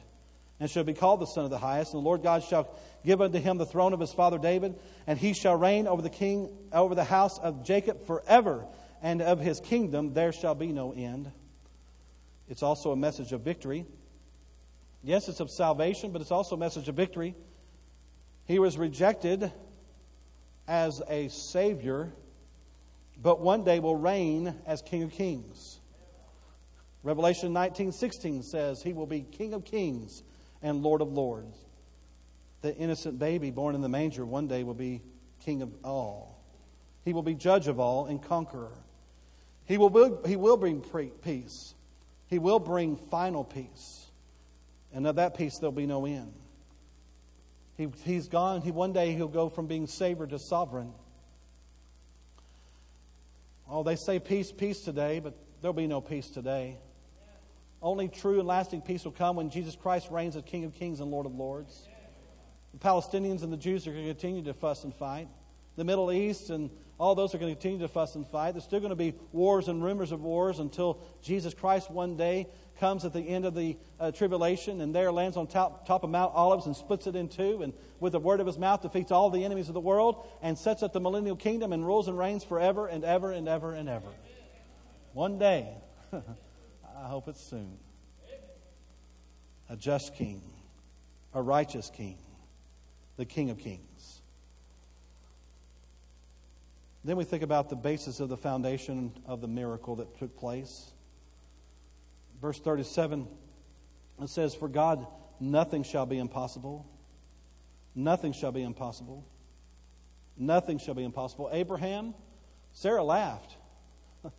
and 0.61 0.69
shall 0.69 0.83
be 0.83 0.93
called 0.93 1.19
the 1.19 1.25
Son 1.25 1.43
of 1.43 1.49
the 1.49 1.57
Highest. 1.57 1.93
And 1.93 2.03
the 2.03 2.07
Lord 2.07 2.21
God 2.21 2.43
shall 2.43 2.69
give 3.03 3.19
unto 3.19 3.39
him 3.39 3.57
the 3.57 3.65
throne 3.65 3.93
of 3.93 3.99
his 3.99 4.13
father 4.13 4.37
David, 4.37 4.75
and 5.07 5.17
he 5.17 5.33
shall 5.33 5.55
reign 5.55 5.87
over 5.87 6.03
the 6.03 6.09
king 6.09 6.49
over 6.71 6.93
the 6.93 7.03
house 7.03 7.39
of 7.39 7.65
Jacob 7.65 8.05
forever, 8.05 8.65
and 9.01 9.21
of 9.21 9.39
his 9.39 9.59
kingdom 9.59 10.13
there 10.13 10.31
shall 10.31 10.55
be 10.55 10.71
no 10.71 10.91
end. 10.91 11.31
It's 12.47 12.63
also 12.63 12.91
a 12.91 12.95
message 12.95 13.31
of 13.31 13.41
victory. 13.41 13.85
Yes, 15.03 15.27
it's 15.27 15.39
of 15.39 15.49
salvation, 15.49 16.11
but 16.11 16.21
it's 16.21 16.31
also 16.31 16.55
a 16.55 16.59
message 16.59 16.87
of 16.87 16.95
victory. 16.95 17.35
He 18.45 18.59
was 18.59 18.77
rejected 18.77 19.51
as 20.67 21.01
a 21.07 21.29
savior, 21.29 22.11
but 23.21 23.39
one 23.39 23.63
day 23.63 23.79
will 23.79 23.95
reign 23.95 24.55
as 24.65 24.81
King 24.81 25.03
of 25.03 25.11
Kings. 25.11 25.79
Revelation 27.03 27.51
19:16 27.51 28.43
says 28.43 28.83
he 28.83 28.93
will 28.93 29.07
be 29.07 29.21
King 29.21 29.53
of 29.53 29.65
Kings 29.65 30.23
and 30.61 30.83
Lord 30.83 31.01
of 31.01 31.11
Lords. 31.11 31.57
The 32.61 32.75
innocent 32.75 33.17
baby 33.17 33.49
born 33.49 33.73
in 33.73 33.81
the 33.81 33.89
manger 33.89 34.23
one 34.23 34.47
day 34.47 34.63
will 34.63 34.75
be 34.75 35.01
King 35.39 35.63
of 35.63 35.73
all. 35.83 36.37
He 37.03 37.13
will 37.13 37.23
be 37.23 37.33
judge 37.33 37.67
of 37.67 37.79
all 37.79 38.05
and 38.05 38.21
conqueror. 38.21 38.77
He 39.71 39.77
will, 39.77 40.19
he 40.25 40.35
will 40.35 40.57
bring 40.57 40.81
peace. 40.81 41.73
He 42.27 42.39
will 42.39 42.59
bring 42.59 42.97
final 42.97 43.45
peace. 43.45 44.05
And 44.93 45.07
of 45.07 45.15
that 45.15 45.37
peace 45.37 45.59
there'll 45.59 45.71
be 45.71 45.85
no 45.85 46.05
end. 46.05 46.33
He, 47.77 47.87
he's 48.03 48.27
gone. 48.27 48.59
He, 48.59 48.71
one 48.71 48.91
day 48.91 49.13
he'll 49.13 49.29
go 49.29 49.47
from 49.47 49.67
being 49.67 49.87
Savior 49.87 50.27
to 50.27 50.39
sovereign. 50.39 50.91
Oh, 53.69 53.83
they 53.83 53.95
say 53.95 54.19
peace, 54.19 54.51
peace 54.51 54.81
today, 54.81 55.19
but 55.19 55.37
there'll 55.61 55.71
be 55.71 55.87
no 55.87 56.01
peace 56.01 56.29
today. 56.29 56.77
Only 57.81 58.09
true 58.09 58.39
and 58.39 58.47
lasting 58.49 58.81
peace 58.81 59.05
will 59.05 59.13
come 59.13 59.37
when 59.37 59.49
Jesus 59.49 59.77
Christ 59.77 60.09
reigns 60.11 60.35
as 60.35 60.43
King 60.43 60.65
of 60.65 60.75
Kings 60.75 60.99
and 60.99 61.09
Lord 61.09 61.25
of 61.25 61.33
Lords. 61.33 61.87
The 62.73 62.79
Palestinians 62.79 63.41
and 63.41 63.53
the 63.53 63.57
Jews 63.57 63.87
are 63.87 63.93
going 63.93 64.03
to 64.03 64.13
continue 64.13 64.43
to 64.43 64.53
fuss 64.53 64.83
and 64.83 64.93
fight. 64.93 65.29
The 65.77 65.85
Middle 65.85 66.11
East 66.11 66.49
and 66.49 66.71
all 67.01 67.15
those 67.15 67.33
are 67.33 67.39
going 67.39 67.51
to 67.51 67.59
continue 67.59 67.79
to 67.79 67.87
fuss 67.87 68.13
and 68.13 68.27
fight. 68.27 68.51
There's 68.51 68.63
still 68.63 68.79
going 68.79 68.91
to 68.91 68.95
be 68.95 69.15
wars 69.31 69.67
and 69.67 69.83
rumors 69.83 70.11
of 70.11 70.21
wars 70.21 70.59
until 70.59 70.99
Jesus 71.23 71.51
Christ 71.51 71.89
one 71.89 72.15
day 72.15 72.47
comes 72.79 73.05
at 73.05 73.11
the 73.11 73.21
end 73.21 73.43
of 73.43 73.55
the 73.55 73.75
uh, 73.99 74.11
tribulation 74.11 74.81
and 74.81 74.93
there 74.93 75.11
lands 75.11 75.35
on 75.35 75.47
top, 75.47 75.87
top 75.87 76.03
of 76.03 76.11
Mount 76.11 76.31
Olives 76.35 76.67
and 76.67 76.75
splits 76.75 77.07
it 77.07 77.15
in 77.15 77.27
two 77.27 77.63
and 77.63 77.73
with 77.99 78.11
the 78.11 78.19
word 78.19 78.39
of 78.39 78.45
his 78.45 78.59
mouth 78.59 78.83
defeats 78.83 79.11
all 79.11 79.31
the 79.31 79.43
enemies 79.43 79.67
of 79.67 79.73
the 79.73 79.79
world 79.79 80.27
and 80.43 80.55
sets 80.55 80.83
up 80.83 80.93
the 80.93 80.99
millennial 80.99 81.35
kingdom 81.35 81.73
and 81.73 81.83
rules 81.83 82.07
and 82.07 82.19
reigns 82.19 82.43
forever 82.43 82.85
and 82.85 83.03
ever 83.03 83.31
and 83.31 83.49
ever 83.49 83.73
and 83.73 83.89
ever. 83.89 84.09
One 85.13 85.39
day. 85.39 85.69
I 86.13 87.07
hope 87.07 87.27
it's 87.27 87.41
soon. 87.41 87.79
A 89.69 89.75
just 89.75 90.13
king, 90.13 90.43
a 91.33 91.41
righteous 91.41 91.89
king, 91.89 92.19
the 93.17 93.25
King 93.25 93.49
of 93.49 93.57
Kings. 93.57 93.90
Then 97.03 97.17
we 97.17 97.23
think 97.23 97.43
about 97.43 97.69
the 97.69 97.75
basis 97.75 98.19
of 98.19 98.29
the 98.29 98.37
foundation 98.37 99.11
of 99.25 99.41
the 99.41 99.47
miracle 99.47 99.95
that 99.97 100.17
took 100.19 100.37
place. 100.37 100.91
Verse 102.41 102.59
37, 102.59 103.27
it 104.21 104.29
says, 104.29 104.53
For 104.53 104.67
God, 104.67 105.05
nothing 105.39 105.83
shall 105.83 106.05
be 106.05 106.19
impossible. 106.19 106.87
Nothing 107.95 108.33
shall 108.33 108.51
be 108.51 108.63
impossible. 108.63 109.25
Nothing 110.37 110.77
shall 110.77 110.93
be 110.93 111.03
impossible. 111.03 111.49
Abraham, 111.51 112.13
Sarah 112.73 113.03
laughed. 113.03 113.57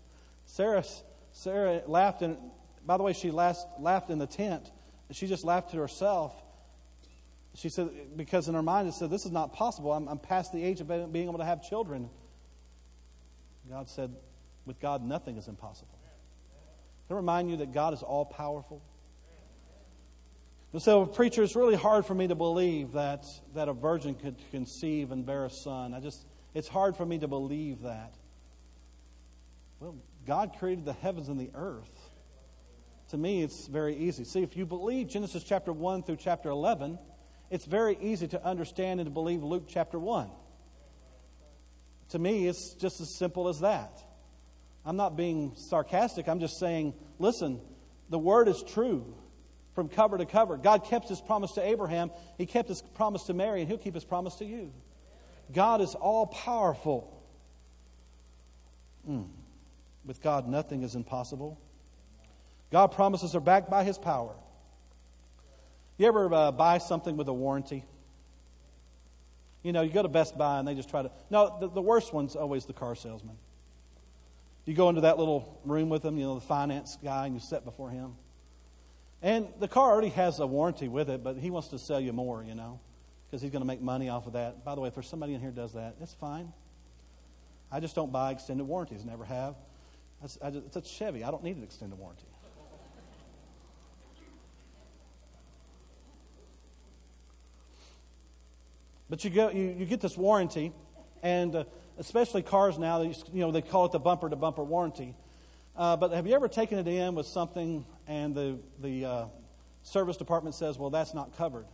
Sarah 0.47 0.85
Sarah 1.33 1.83
laughed, 1.87 2.23
and 2.23 2.37
by 2.85 2.97
the 2.97 3.03
way, 3.03 3.13
she 3.13 3.31
last, 3.31 3.67
laughed 3.79 4.11
in 4.11 4.19
the 4.19 4.27
tent. 4.27 4.71
She 5.11 5.27
just 5.27 5.45
laughed 5.45 5.71
to 5.73 5.79
herself. 5.79 6.35
She 7.55 7.69
said, 7.69 7.91
because 8.17 8.49
in 8.49 8.55
her 8.55 8.63
mind 8.63 8.89
it 8.89 8.95
said, 8.95 9.11
This 9.11 9.27
is 9.27 9.33
not 9.33 9.53
possible. 9.53 9.93
I'm, 9.93 10.09
I'm 10.09 10.19
past 10.19 10.53
the 10.53 10.63
age 10.63 10.81
of 10.81 10.89
being 11.13 11.29
able 11.29 11.39
to 11.39 11.45
have 11.45 11.69
children. 11.69 12.09
God 13.73 13.89
said, 13.89 14.15
With 14.67 14.79
God, 14.81 15.03
nothing 15.03 15.39
is 15.39 15.49
impossible. 15.49 15.99
Can 17.09 17.15
I 17.15 17.17
remind 17.17 17.51
you 17.51 17.57
that 17.57 17.73
God 17.73 17.95
is 17.95 18.03
all 18.03 18.27
powerful? 18.27 18.83
And 20.75 20.83
so, 20.83 21.07
preacher, 21.07 21.43
it's 21.43 21.57
really 21.57 21.75
hard 21.75 22.05
for 22.05 22.15
me 22.15 22.29
to 22.29 22.35
believe 22.35 22.93
that, 22.93 23.25
that 23.55 23.69
a 23.69 23.73
virgin 23.73 24.15
could 24.15 24.37
conceive 24.51 25.11
and 25.11 25.25
bear 25.25 25.47
a 25.47 25.51
son. 25.51 25.95
I 25.95 26.01
just, 26.01 26.27
it's 26.53 26.69
hard 26.69 26.99
for 26.99 27.07
me 27.07 27.19
to 27.21 27.29
believe 27.29 27.81
that. 27.83 28.13
Well, 29.81 29.97
God 30.27 30.57
created 30.59 30.85
the 30.85 30.93
heavens 30.93 31.29
and 31.29 31.41
the 31.41 31.51
earth. 31.55 32.11
To 33.09 33.17
me, 33.17 33.43
it's 33.43 33.69
very 33.69 33.97
easy. 33.97 34.25
See, 34.25 34.43
if 34.43 34.55
you 34.55 34.67
believe 34.67 35.09
Genesis 35.09 35.45
chapter 35.45 35.73
1 35.73 36.03
through 36.03 36.17
chapter 36.17 36.51
11, 36.51 36.99
it's 37.51 37.65
very 37.65 37.97
easy 38.03 38.29
to 38.29 38.45
understand 38.45 39.01
and 39.01 39.07
to 39.07 39.11
believe 39.11 39.43
Luke 39.43 39.65
chapter 39.67 39.99
1. 39.99 40.31
To 42.13 42.19
me, 42.19 42.47
it's 42.47 42.75
just 42.75 43.01
as 43.01 43.19
simple 43.19 43.49
as 43.49 43.61
that. 43.61 44.03
I'm 44.85 44.97
not 44.97 45.17
being 45.17 45.53
sarcastic. 45.57 46.29
I'm 46.29 46.41
just 46.41 46.59
saying, 46.59 46.95
listen, 47.19 47.61
the 48.09 48.19
word 48.19 48.49
is 48.49 48.63
true 48.63 49.15
from 49.75 49.89
cover 49.89 50.19
to 50.19 50.27
cover. 50.27 50.57
God 50.57 50.85
kept 50.85 51.09
his 51.09 51.21
promise 51.21 51.53
to 51.53 51.67
Abraham, 51.67 52.11
he 52.39 52.47
kept 52.47 52.69
his 52.69 52.83
promise 52.95 53.25
to 53.25 53.35
Mary, 53.35 53.61
and 53.61 53.69
he'll 53.69 53.79
keep 53.79 53.95
his 53.95 54.05
promise 54.05 54.37
to 54.37 54.45
you. 54.45 54.73
God 55.53 55.81
is 55.81 55.95
all 55.95 56.27
powerful. 56.27 57.23
Mm. 59.09 59.29
With 60.05 60.23
God, 60.23 60.49
nothing 60.49 60.83
is 60.83 60.95
impossible. 60.95 61.59
God 62.71 62.89
promises 62.89 63.35
are 63.35 63.41
backed 63.41 63.71
by 63.71 63.85
His 63.85 63.99
power. 63.99 64.35
You 65.99 66.09
ever 66.09 66.33
uh, 66.33 66.53
buy 66.53 66.79
something 66.79 67.17
with 67.17 67.29
a 67.29 67.33
warranty? 67.33 67.85
You 69.63 69.73
know, 69.73 69.83
you 69.83 69.93
go 69.93 70.03
to 70.03 70.09
Best 70.09 70.37
Buy 70.37 70.59
and 70.59 70.67
they 70.67 70.75
just 70.75 70.91
try 70.91 71.03
to. 71.03 71.11
No, 71.31 71.57
the, 71.61 71.69
the 71.69 71.83
worst 71.83 72.13
one's 72.13 72.35
always 72.35 72.67
the 72.67 72.73
car 72.73 72.95
salesman. 72.95 73.37
You 74.65 74.75
go 74.75 74.89
into 74.89 75.03
that 75.03 75.19
little 75.19 75.61
room 75.65 75.89
with 75.89 76.05
him, 76.05 76.19
you 76.19 76.25
know, 76.25 76.35
the 76.37 76.41
finance 76.41 76.97
guy, 77.03 77.27
and 77.27 77.35
you 77.35 77.41
sit 77.41 77.65
before 77.65 77.91
him. 77.91 78.15
And 79.21 79.49
the 79.61 79.69
car 79.69 79.91
already 79.91 80.11
has 80.11 80.41
a 80.41 80.47
warranty 80.47 80.89
with 80.89 81.09
it, 81.09 81.23
but 81.23 81.37
he 81.37 81.51
wants 81.51 81.69
to 81.69 81.79
sell 81.79 82.01
you 82.01 82.13
more, 82.13 82.45
you 82.45 82.55
know, 82.55 82.81
because 83.27 83.43
he's 83.43 83.51
going 83.51 83.63
to 83.63 83.67
make 83.67 83.81
money 83.81 84.09
off 84.09 84.27
of 84.27 84.33
that. 84.35 84.65
By 84.65 84.75
the 84.75 84.81
way, 84.81 84.89
if 84.89 84.95
there's 84.95 85.09
somebody 85.09 85.35
in 85.35 85.41
here 85.41 85.51
does 85.51 85.73
that, 85.75 85.97
it's 86.01 86.15
fine. 86.15 86.53
I 87.71 87.81
just 87.81 87.95
don't 87.95 88.13
buy 88.13 88.33
extended 88.33 88.65
warranties, 88.65 89.05
never 89.05 89.25
have. 89.25 89.55
Just, 90.23 90.39
it's 90.43 90.77
a 90.77 90.85
Chevy. 90.85 91.25
I 91.25 91.31
don't 91.31 91.43
need 91.43 91.57
an 91.57 91.63
extended 91.63 91.99
warranty. 91.99 92.27
But 99.13 99.23
you, 99.25 99.31
you, 99.31 99.77
you 99.81 99.85
get 99.85 100.01
this 100.01 100.17
warranty, 100.17 100.73
and 101.23 101.55
uh, 101.55 101.65
especially 101.99 102.41
cars 102.41 102.79
now, 102.79 103.03
you 103.03 103.15
know, 103.35 103.51
they 103.51 103.61
call 103.61 103.85
it 103.85 103.93
the 103.93 103.99
bumper 103.99 104.31
to 104.31 104.37
bumper 104.37 104.65
warranty. 104.65 105.15
Uh, 105.77 105.97
but 105.99 106.13
have 106.13 106.27
you 106.27 106.35
ever 106.35 106.49
taken 106.49 106.79
it 106.79 106.89
in 106.89 107.15
with 107.15 107.27
something 107.27 107.85
and 108.09 108.35
the, 108.35 108.59
the 108.81 109.05
uh, 109.05 109.25
service 109.83 110.17
department 110.17 110.55
says, 110.55 110.79
well, 110.79 110.89
that's 110.89 111.13
not 111.13 111.37
covered? 111.37 111.67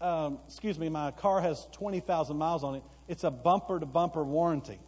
um, 0.00 0.38
excuse 0.46 0.78
me, 0.78 0.88
my 0.88 1.10
car 1.10 1.42
has 1.42 1.66
20,000 1.72 2.38
miles 2.38 2.64
on 2.64 2.76
it. 2.76 2.82
It's 3.06 3.24
a 3.24 3.30
bumper 3.30 3.78
to 3.78 3.84
bumper 3.84 4.24
warranty. 4.24 4.78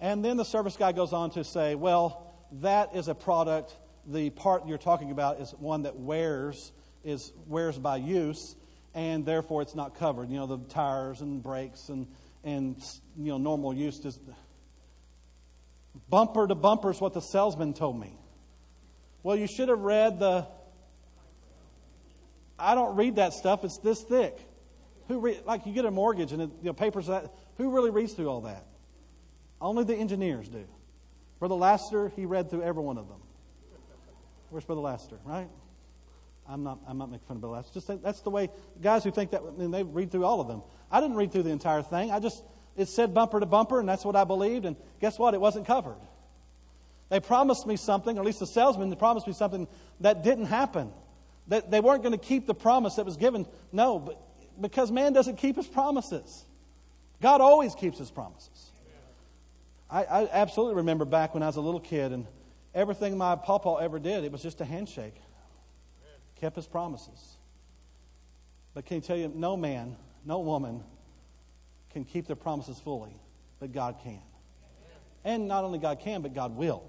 And 0.00 0.24
then 0.24 0.36
the 0.36 0.44
service 0.44 0.76
guy 0.76 0.90
goes 0.90 1.12
on 1.12 1.30
to 1.30 1.44
say, 1.44 1.76
well, 1.76 2.34
that 2.60 2.96
is 2.96 3.06
a 3.06 3.14
product. 3.14 3.76
The 4.04 4.30
part 4.30 4.66
you're 4.66 4.78
talking 4.78 5.12
about 5.12 5.40
is 5.40 5.52
one 5.52 5.82
that 5.82 5.96
wears, 5.96 6.72
is 7.04 7.32
wears 7.46 7.78
by 7.78 7.98
use, 7.98 8.56
and 8.94 9.24
therefore 9.24 9.62
it's 9.62 9.74
not 9.74 9.94
covered. 9.98 10.30
You 10.30 10.36
know, 10.36 10.46
the 10.46 10.58
tires 10.58 11.20
and 11.20 11.42
brakes 11.42 11.88
and, 11.88 12.06
and 12.44 12.76
you 13.16 13.32
know, 13.32 13.38
normal 13.38 13.74
use. 13.74 13.98
Just, 13.98 14.20
bumper 16.08 16.46
to 16.46 16.54
bumper 16.54 16.90
is 16.90 17.00
what 17.00 17.14
the 17.14 17.20
salesman 17.20 17.74
told 17.74 17.98
me. 17.98 18.12
Well, 19.22 19.36
you 19.36 19.46
should 19.46 19.68
have 19.68 19.80
read 19.80 20.18
the. 20.18 20.46
I 22.58 22.74
don't 22.74 22.96
read 22.96 23.16
that 23.16 23.32
stuff. 23.32 23.64
It's 23.64 23.78
this 23.78 24.02
thick. 24.02 24.38
Who 25.08 25.20
read, 25.20 25.42
like 25.44 25.66
you 25.66 25.72
get 25.72 25.84
a 25.84 25.90
mortgage 25.90 26.32
and 26.32 26.42
it, 26.42 26.50
you 26.60 26.66
know, 26.66 26.72
papers 26.72 27.06
that. 27.06 27.32
Who 27.56 27.70
really 27.70 27.90
reads 27.90 28.12
through 28.12 28.28
all 28.28 28.42
that? 28.42 28.66
Only 29.60 29.84
the 29.84 29.94
engineers 29.94 30.48
do. 30.48 30.64
Brother 31.38 31.54
Laster, 31.54 32.08
he 32.14 32.24
read 32.24 32.50
through 32.50 32.62
every 32.62 32.82
one 32.82 32.98
of 32.98 33.08
them. 33.08 33.20
Where's 34.50 34.64
Brother 34.64 34.80
Laster, 34.80 35.18
right? 35.24 35.48
I'm 36.48 36.64
not, 36.64 36.78
I'm 36.86 36.98
not 36.98 37.10
making 37.10 37.26
fun 37.26 37.36
of 37.36 37.40
Brother 37.40 37.56
Laster. 37.56 37.74
Just 37.74 38.02
that's 38.02 38.20
the 38.20 38.30
way 38.30 38.50
guys 38.80 39.04
who 39.04 39.10
think 39.10 39.30
that, 39.30 39.42
and 39.42 39.72
they 39.72 39.82
read 39.82 40.10
through 40.10 40.24
all 40.24 40.40
of 40.40 40.48
them. 40.48 40.62
I 40.90 41.00
didn't 41.00 41.16
read 41.16 41.32
through 41.32 41.44
the 41.44 41.50
entire 41.50 41.82
thing. 41.82 42.10
I 42.10 42.18
just, 42.18 42.42
it 42.76 42.88
said 42.88 43.14
bumper 43.14 43.40
to 43.40 43.46
bumper, 43.46 43.78
and 43.80 43.88
that's 43.88 44.04
what 44.04 44.16
I 44.16 44.24
believed. 44.24 44.64
And 44.64 44.76
guess 45.00 45.18
what? 45.18 45.34
It 45.34 45.40
wasn't 45.40 45.66
covered. 45.66 45.98
They 47.10 47.20
promised 47.20 47.66
me 47.66 47.76
something, 47.76 48.16
or 48.16 48.20
at 48.20 48.26
least 48.26 48.40
the 48.40 48.46
salesman 48.46 48.94
promised 48.96 49.26
me 49.26 49.32
something 49.32 49.68
that 50.00 50.22
didn't 50.24 50.46
happen. 50.46 50.90
That 51.48 51.70
they 51.70 51.80
weren't 51.80 52.02
going 52.02 52.18
to 52.18 52.24
keep 52.24 52.46
the 52.46 52.54
promise 52.54 52.94
that 52.96 53.04
was 53.04 53.16
given. 53.16 53.46
No, 53.70 53.98
but 53.98 54.20
because 54.60 54.90
man 54.90 55.12
doesn't 55.12 55.36
keep 55.36 55.56
his 55.56 55.66
promises. 55.66 56.44
God 57.20 57.40
always 57.40 57.74
keeps 57.74 57.98
his 57.98 58.10
promises. 58.10 58.72
I, 59.90 60.04
I, 60.04 60.28
absolutely 60.32 60.76
remember 60.76 61.04
back 61.04 61.34
when 61.34 61.42
I 61.42 61.46
was 61.46 61.56
a 61.56 61.60
little 61.60 61.80
kid 61.80 62.12
and 62.12 62.26
everything 62.74 63.18
my 63.18 63.36
papa 63.36 63.76
ever 63.82 63.98
did, 63.98 64.24
it 64.24 64.32
was 64.32 64.42
just 64.42 64.60
a 64.62 64.64
handshake. 64.64 65.14
Kept 66.42 66.56
his 66.56 66.66
promises. 66.66 67.36
But 68.74 68.84
can 68.84 68.96
you 68.96 69.00
tell 69.00 69.16
you, 69.16 69.30
no 69.32 69.56
man, 69.56 69.96
no 70.24 70.40
woman 70.40 70.82
can 71.92 72.04
keep 72.04 72.26
their 72.26 72.34
promises 72.34 72.80
fully, 72.80 73.14
but 73.60 73.70
God 73.70 74.00
can. 74.02 74.20
And 75.24 75.46
not 75.46 75.62
only 75.62 75.78
God 75.78 76.00
can, 76.00 76.20
but 76.20 76.34
God 76.34 76.56
will. 76.56 76.82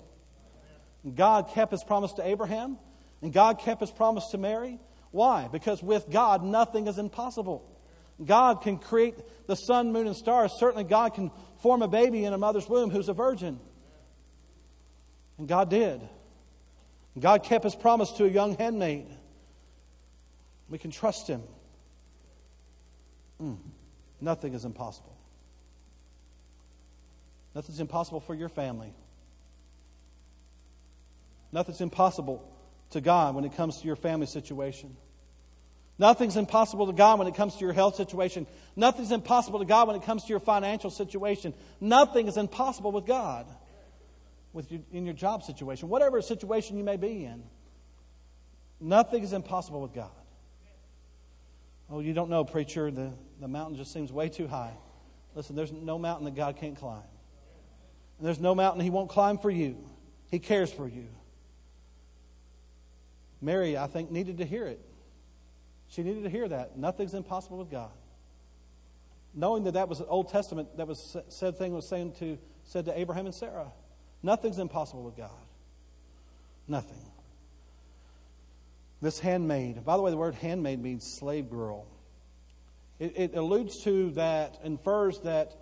God 1.13 1.51
kept 1.53 1.71
his 1.71 1.83
promise 1.83 2.13
to 2.13 2.25
Abraham, 2.25 2.79
and 3.21 3.31
God 3.31 3.59
kept 3.59 3.81
his 3.81 3.91
promise 3.91 4.27
to 4.31 4.39
Mary. 4.39 4.79
Why? 5.11 5.47
Because 5.51 5.83
with 5.83 6.09
God, 6.09 6.43
nothing 6.43 6.87
is 6.87 6.97
impossible. 6.97 7.63
God 8.25 8.63
can 8.63 8.79
create 8.79 9.19
the 9.45 9.53
sun, 9.53 9.91
moon, 9.91 10.07
and 10.07 10.15
stars. 10.15 10.51
Certainly, 10.57 10.85
God 10.85 11.13
can 11.13 11.29
form 11.61 11.83
a 11.83 11.87
baby 11.87 12.25
in 12.25 12.33
a 12.33 12.39
mother's 12.39 12.67
womb 12.67 12.89
who's 12.89 13.07
a 13.07 13.13
virgin. 13.13 13.59
And 15.37 15.47
God 15.47 15.69
did. 15.69 16.01
God 17.19 17.43
kept 17.43 17.65
his 17.65 17.75
promise 17.75 18.09
to 18.13 18.25
a 18.25 18.29
young 18.29 18.57
handmaid. 18.57 19.15
We 20.73 20.79
can 20.79 20.89
trust 20.89 21.27
him. 21.27 21.43
Mm. 23.39 23.57
Nothing 24.19 24.55
is 24.55 24.65
impossible. 24.65 25.15
Nothing's 27.53 27.79
impossible 27.79 28.21
for 28.21 28.33
your 28.33 28.49
family. 28.49 28.91
Nothing's 31.51 31.79
impossible 31.79 32.51
to 32.89 33.01
God 33.01 33.35
when 33.35 33.45
it 33.45 33.55
comes 33.55 33.81
to 33.81 33.85
your 33.85 33.95
family 33.95 34.25
situation. 34.25 34.97
Nothing's 35.99 36.37
impossible 36.37 36.87
to 36.87 36.93
God 36.93 37.19
when 37.19 37.27
it 37.27 37.35
comes 37.35 37.53
to 37.57 37.59
your 37.59 37.73
health 37.73 37.93
situation. 37.93 38.47
Nothing's 38.75 39.11
impossible 39.11 39.59
to 39.59 39.65
God 39.65 39.85
when 39.85 39.95
it 39.95 40.01
comes 40.01 40.23
to 40.23 40.29
your 40.29 40.39
financial 40.39 40.89
situation. 40.89 41.53
Nothing 41.79 42.27
is 42.27 42.35
impossible 42.35 42.91
with 42.91 43.05
God 43.05 43.45
with 44.53 44.71
you, 44.71 44.83
in 44.91 45.05
your 45.05 45.13
job 45.13 45.43
situation, 45.43 45.87
whatever 45.87 46.19
situation 46.23 46.79
you 46.79 46.83
may 46.83 46.97
be 46.97 47.25
in. 47.25 47.43
Nothing 48.79 49.21
is 49.21 49.33
impossible 49.33 49.79
with 49.79 49.93
God. 49.93 50.09
Oh, 51.93 51.99
you 51.99 52.13
don't 52.13 52.31
know, 52.31 52.43
preacher, 52.43 52.89
the, 52.89 53.11
the 53.39 53.47
mountain 53.47 53.77
just 53.77 53.93
seems 53.93 54.11
way 54.11 54.27
too 54.27 54.47
high. 54.47 54.73
Listen, 55.35 55.55
there's 55.55 55.71
no 55.71 55.99
mountain 55.99 56.25
that 56.25 56.33
God 56.33 56.57
can't 56.57 56.75
climb. 56.75 57.03
And 58.17 58.25
there's 58.25 58.39
no 58.39 58.55
mountain 58.55 58.81
He 58.81 58.89
won't 58.89 59.11
climb 59.11 59.37
for 59.37 59.51
you. 59.51 59.77
He 60.31 60.39
cares 60.39 60.73
for 60.73 60.87
you. 60.87 61.05
Mary, 63.41 63.77
I 63.77 63.85
think, 63.85 64.09
needed 64.09 64.39
to 64.39 64.45
hear 64.45 64.65
it. 64.65 64.79
She 65.87 66.01
needed 66.01 66.23
to 66.23 66.31
hear 66.31 66.47
that. 66.47 66.79
Nothing's 66.79 67.13
impossible 67.13 67.59
with 67.59 67.69
God. 67.69 67.91
Knowing 69.35 69.65
that 69.65 69.75
that 69.75 69.87
was 69.87 70.01
Old 70.01 70.29
Testament, 70.29 70.75
that 70.77 70.87
was 70.87 71.15
said 71.29 71.59
thing 71.59 71.73
was 71.73 71.87
saying 71.87 72.13
to, 72.13 72.39
said 72.63 72.85
to 72.85 72.99
Abraham 72.99 73.27
and 73.27 73.35
Sarah. 73.35 73.71
Nothing's 74.23 74.57
impossible 74.57 75.03
with 75.03 75.15
God. 75.15 75.29
Nothing. 76.67 77.12
This 79.03 79.19
handmaid, 79.19 79.83
by 79.83 79.97
the 79.97 80.01
way, 80.01 80.11
the 80.11 80.17
word 80.17 80.35
handmaid 80.35 80.81
means 80.81 81.05
slave 81.05 81.49
girl. 81.49 81.85
It, 82.99 83.17
it 83.17 83.35
alludes 83.35 83.83
to 83.83 84.11
that, 84.11 84.59
infers 84.63 85.19
that 85.25 85.53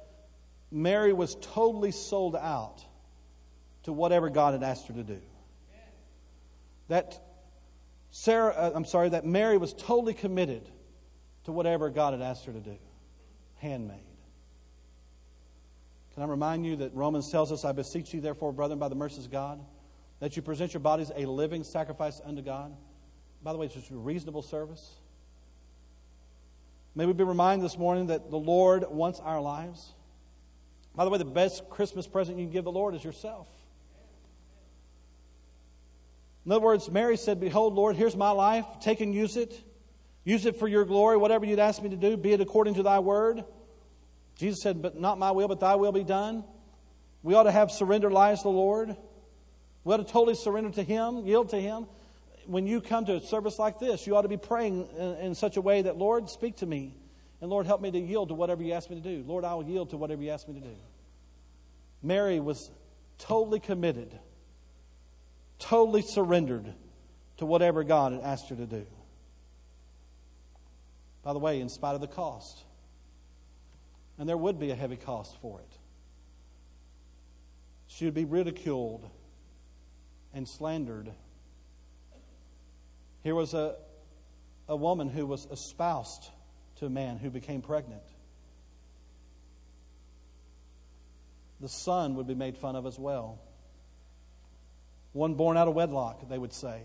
Mary 0.69 1.12
was 1.12 1.36
totally 1.41 1.89
sold 1.89 2.36
out 2.36 2.86
to 3.84 3.93
whatever 3.93 4.30
God 4.30 4.54
had 4.54 4.62
asked 4.62 4.88
her 4.89 4.93
to 4.93 5.04
do. 5.04 5.19
That 6.88 7.19
Sarah, 8.12 8.51
uh, 8.51 8.71
I'm 8.75 8.86
sorry, 8.86 9.10
that 9.10 9.25
Mary 9.25 9.58
was 9.58 9.73
totally 9.73 10.13
committed 10.13 10.69
to 11.45 11.51
whatever 11.51 11.89
God 11.89 12.13
had 12.13 12.21
asked 12.21 12.45
her 12.45 12.54
to 12.54 12.60
do. 12.60 12.77
Handmaid. 13.56 14.06
Can 16.13 16.21
I 16.21 16.27
remind 16.27 16.63
you 16.63 16.75
that 16.75 16.93
Romans 16.93 17.32
tells 17.32 17.51
us, 17.51 17.65
I 17.65 17.71
beseech 17.71 18.13
you, 18.13 18.21
therefore, 18.21 18.54
brethren, 18.54 18.77
by 18.77 18.88
the 18.88 18.95
mercies 18.95 19.25
of 19.25 19.32
God, 19.32 19.60
that 20.19 20.36
you 20.36 20.43
present 20.43 20.75
your 20.75 20.82
bodies 20.82 21.12
a 21.15 21.25
living 21.25 21.63
sacrifice 21.63 22.21
unto 22.23 22.43
God. 22.43 22.77
By 23.43 23.51
the 23.51 23.58
way, 23.58 23.65
it's 23.65 23.75
just 23.75 23.89
a 23.89 23.95
reasonable 23.95 24.41
service. 24.41 24.97
May 26.93 27.06
we 27.06 27.13
be 27.13 27.23
reminded 27.23 27.63
this 27.65 27.77
morning 27.77 28.08
that 28.08 28.30
the 28.30 28.38
Lord 28.38 28.86
wants 28.89 29.19
our 29.19 29.41
lives. 29.41 29.93
By 30.93 31.06
the 31.06 31.10
way, 31.10 31.17
the 31.17 31.25
best 31.25 31.69
Christmas 31.69 32.06
present 32.06 32.38
you 32.38 32.45
can 32.45 32.51
give 32.51 32.65
the 32.65 32.71
Lord 32.71 32.95
is 32.95 33.04
yourself. 33.04 33.47
In 36.45 36.51
other 36.51 36.62
words, 36.62 36.89
Mary 36.89 37.17
said, 37.17 37.39
Behold, 37.39 37.75
Lord, 37.75 37.95
here's 37.95 38.15
my 38.15 38.32
life. 38.32 38.65
Take 38.82 38.99
and 38.99 39.13
use 39.13 39.38
it. 39.38 39.62
Use 40.23 40.45
it 40.45 40.58
for 40.58 40.67
your 40.67 40.86
glory. 40.86 41.17
Whatever 41.17 41.45
you'd 41.45 41.60
ask 41.60 41.82
me 41.82 41.89
to 41.89 41.95
do, 41.95 42.17
be 42.17 42.34
it 42.34 42.41
according 42.41 42.75
to 42.75 42.84
thy 42.84 42.99
word. 42.99 43.43
Jesus 44.36 44.62
said, 44.62 44.82
But 44.82 44.99
not 44.99 45.17
my 45.17 45.32
will, 45.32 45.47
but 45.47 45.60
thy 45.60 45.75
will 45.75 45.91
be 45.91 46.04
done. 46.04 46.43
We 47.23 47.36
ought 47.36 47.43
to 47.43 47.51
have 47.51 47.71
surrendered 47.71 48.12
lives 48.12 48.41
to 48.41 48.45
the 48.45 48.49
Lord. 48.49 48.95
We 49.84 49.93
ought 49.93 49.97
to 49.97 50.04
totally 50.04 50.36
surrender 50.36 50.71
to 50.71 50.84
Him, 50.84 51.25
yield 51.25 51.49
to 51.49 51.58
Him. 51.58 51.86
When 52.45 52.65
you 52.67 52.82
come 52.82 53.06
to 53.06 53.15
a 53.15 53.21
service 53.21 53.60
like 53.60 53.80
this, 53.80 54.08
you 54.08 54.15
ought 54.15 54.23
to 54.23 54.27
be 54.27 54.38
praying 54.38 54.88
in, 54.97 55.15
in 55.17 55.36
such 55.36 55.58
a 55.58 55.62
way 55.62 55.84
that, 55.84 55.97
Lord, 55.97 56.30
speak 56.30 56.58
to 56.58 56.65
me. 56.65 56.95
And 57.39 57.49
Lord, 57.49 57.65
help 57.65 57.82
me 57.82 57.91
to 57.91 57.99
yield 57.99 58.30
to 58.30 58.36
whatever 58.36 58.63
you 58.63 58.73
ask 58.73 58.89
me 58.89 58.95
to 58.95 59.01
do. 59.01 59.23
Lord, 59.27 59.45
I 59.45 59.54
will 59.56 59.63
yield 59.63 59.91
to 59.91 59.97
whatever 59.97 60.21
you 60.21 60.30
ask 60.30 60.47
me 60.47 60.56
to 60.56 60.60
do. 60.60 60.75
Mary 62.04 62.39
was 62.39 62.71
totally 63.17 63.60
committed 63.60 64.19
totally 65.62 66.01
surrendered 66.01 66.73
to 67.38 67.45
whatever 67.45 67.84
God 67.84 68.12
had 68.12 68.21
asked 68.21 68.49
her 68.49 68.56
to 68.56 68.65
do. 68.65 68.86
By 71.23 71.34
the 71.34 71.39
way, 71.39 71.62
in 71.62 71.69
spite 71.69 71.95
of 71.95 72.01
the 72.01 72.08
cost. 72.08 72.65
And 74.17 74.27
there 74.27 74.38
would 74.38 74.60
be 74.60 74.71
a 74.71 74.75
heavy 74.75 74.97
cost 74.97 75.38
for 75.41 75.60
it. 75.60 75.77
She 77.88 78.06
would 78.06 78.13
be 78.13 78.25
ridiculed 78.25 79.10
and 80.34 80.47
slandered. 80.47 81.12
Here 83.23 83.36
was 83.36 83.53
a, 83.53 83.75
a 84.67 84.75
woman 84.75 85.10
who 85.10 85.25
was 85.25 85.45
espoused 85.51 86.29
to 86.77 86.86
a 86.86 86.89
man 86.89 87.17
who 87.17 87.29
became 87.29 87.62
pregnant. 87.62 88.03
The 91.60 91.69
son 91.69 92.15
would 92.15 92.27
be 92.27 92.34
made 92.34 92.57
fun 92.57 92.75
of 92.75 92.88
as 92.88 92.97
well. 92.97 93.39
One 95.13 95.36
born 95.36 95.57
out 95.57 95.67
of 95.67 95.75
wedlock, 95.75 96.27
they 96.29 96.38
would 96.38 96.53
say. 96.53 96.81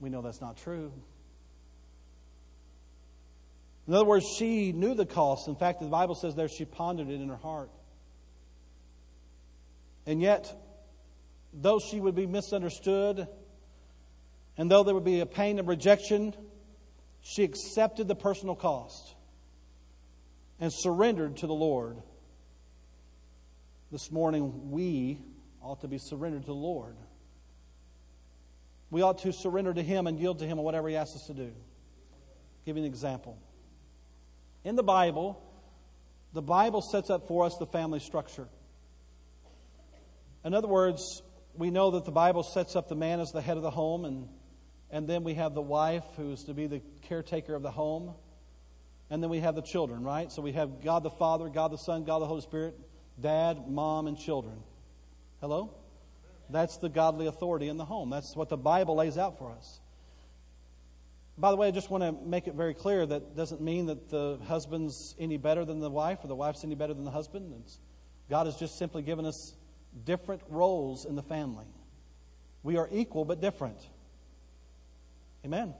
We 0.00 0.10
know 0.10 0.20
that's 0.20 0.40
not 0.40 0.58
true. 0.58 0.92
In 3.86 3.94
other 3.94 4.04
words, 4.04 4.26
she 4.36 4.72
knew 4.72 4.94
the 4.94 5.06
cost. 5.06 5.48
In 5.48 5.56
fact, 5.56 5.80
the 5.80 5.86
Bible 5.86 6.14
says 6.14 6.34
there 6.34 6.48
she 6.48 6.66
pondered 6.66 7.08
it 7.08 7.20
in 7.20 7.28
her 7.28 7.36
heart. 7.36 7.70
And 10.04 10.20
yet, 10.20 10.54
though 11.54 11.78
she 11.78 11.98
would 11.98 12.14
be 12.14 12.26
misunderstood, 12.26 13.28
and 14.58 14.68
though 14.68 14.82
there 14.82 14.94
would 14.94 15.04
be 15.04 15.20
a 15.20 15.26
pain 15.26 15.60
of 15.60 15.68
rejection, 15.68 16.34
she 17.22 17.44
accepted 17.44 18.08
the 18.08 18.16
personal 18.16 18.56
cost 18.56 19.14
and 20.60 20.72
surrendered 20.72 21.36
to 21.38 21.46
the 21.46 21.54
Lord. 21.54 22.02
This 23.92 24.10
morning, 24.10 24.70
we 24.70 25.20
ought 25.62 25.80
to 25.82 25.88
be 25.88 25.98
surrendered 25.98 26.42
to 26.42 26.48
the 26.48 26.52
Lord. 26.52 26.96
We 28.90 29.02
ought 29.02 29.18
to 29.18 29.32
surrender 29.32 29.72
to 29.72 29.82
Him 29.82 30.06
and 30.06 30.18
yield 30.18 30.40
to 30.40 30.46
Him 30.46 30.58
on 30.58 30.64
whatever 30.64 30.88
He 30.88 30.96
asks 30.96 31.14
us 31.14 31.26
to 31.28 31.34
do. 31.34 31.52
give 32.66 32.76
you 32.76 32.82
an 32.82 32.88
example. 32.88 33.38
In 34.64 34.74
the 34.74 34.82
Bible, 34.82 35.40
the 36.32 36.42
Bible 36.42 36.82
sets 36.82 37.10
up 37.10 37.28
for 37.28 37.44
us 37.44 37.56
the 37.58 37.66
family 37.66 38.00
structure. 38.00 38.48
In 40.44 40.52
other 40.52 40.68
words, 40.68 41.22
we 41.54 41.70
know 41.70 41.92
that 41.92 42.04
the 42.04 42.10
Bible 42.10 42.42
sets 42.42 42.76
up 42.76 42.88
the 42.88 42.96
man 42.96 43.20
as 43.20 43.30
the 43.30 43.40
head 43.40 43.56
of 43.56 43.62
the 43.62 43.70
home, 43.70 44.04
and, 44.04 44.28
and 44.90 45.08
then 45.08 45.24
we 45.24 45.34
have 45.34 45.54
the 45.54 45.62
wife 45.62 46.04
who's 46.16 46.44
to 46.44 46.54
be 46.54 46.66
the 46.66 46.80
caretaker 47.02 47.54
of 47.54 47.62
the 47.62 47.70
home, 47.70 48.14
and 49.10 49.22
then 49.22 49.30
we 49.30 49.40
have 49.40 49.54
the 49.54 49.62
children, 49.62 50.02
right? 50.02 50.30
So 50.30 50.42
we 50.42 50.52
have 50.52 50.82
God 50.82 51.02
the 51.02 51.10
Father, 51.10 51.48
God 51.48 51.72
the 51.72 51.78
Son, 51.78 52.04
God 52.04 52.20
the 52.20 52.26
Holy 52.26 52.42
Spirit, 52.42 52.78
dad, 53.20 53.68
mom, 53.68 54.06
and 54.06 54.18
children. 54.18 54.56
Hello? 55.40 55.74
That's 56.50 56.78
the 56.78 56.88
godly 56.88 57.26
authority 57.26 57.68
in 57.68 57.76
the 57.76 57.84
home. 57.84 58.10
That's 58.10 58.34
what 58.34 58.48
the 58.48 58.56
Bible 58.56 58.96
lays 58.96 59.18
out 59.18 59.38
for 59.38 59.52
us. 59.52 59.80
By 61.36 61.50
the 61.50 61.56
way, 61.56 61.68
I 61.68 61.70
just 61.70 61.88
want 61.88 62.02
to 62.02 62.12
make 62.26 62.48
it 62.48 62.54
very 62.54 62.74
clear 62.74 63.06
that 63.06 63.36
doesn't 63.36 63.60
mean 63.60 63.86
that 63.86 64.08
the 64.08 64.38
husband's 64.48 65.14
any 65.18 65.36
better 65.36 65.64
than 65.64 65.78
the 65.78 65.90
wife 65.90 66.18
or 66.22 66.28
the 66.28 66.34
wife's 66.34 66.64
any 66.64 66.74
better 66.74 66.94
than 66.94 67.04
the 67.04 67.12
husband. 67.12 67.54
It's, 67.60 67.78
God 68.28 68.46
has 68.46 68.56
just 68.56 68.76
simply 68.76 69.02
given 69.02 69.24
us 69.24 69.54
different 70.04 70.42
roles 70.48 71.04
in 71.04 71.14
the 71.14 71.22
family. 71.22 71.66
We 72.62 72.76
are 72.76 72.88
equal 72.90 73.24
but 73.24 73.40
different. 73.40 73.78
Amen. 75.48 75.72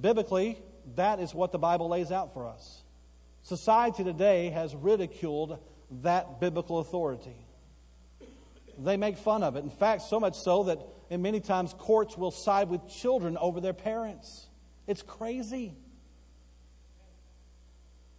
Biblically, 0.00 0.58
that 0.96 1.20
is 1.20 1.32
what 1.32 1.52
the 1.52 1.60
Bible 1.60 1.88
lays 1.88 2.10
out 2.10 2.34
for 2.34 2.48
us. 2.48 2.82
Society 3.44 4.02
today 4.02 4.50
has 4.50 4.74
ridiculed 4.74 5.60
that 6.02 6.40
biblical 6.40 6.80
authority. 6.80 7.36
They 8.76 8.96
make 8.96 9.16
fun 9.16 9.44
of 9.44 9.54
it. 9.54 9.62
In 9.62 9.70
fact, 9.70 10.02
so 10.02 10.18
much 10.18 10.34
so 10.34 10.64
that 10.64 10.80
in 11.08 11.22
many 11.22 11.38
times 11.38 11.72
courts 11.78 12.18
will 12.18 12.32
side 12.32 12.68
with 12.68 12.88
children 12.88 13.36
over 13.36 13.60
their 13.60 13.72
parents. 13.72 14.48
It's 14.88 15.02
crazy. 15.02 15.76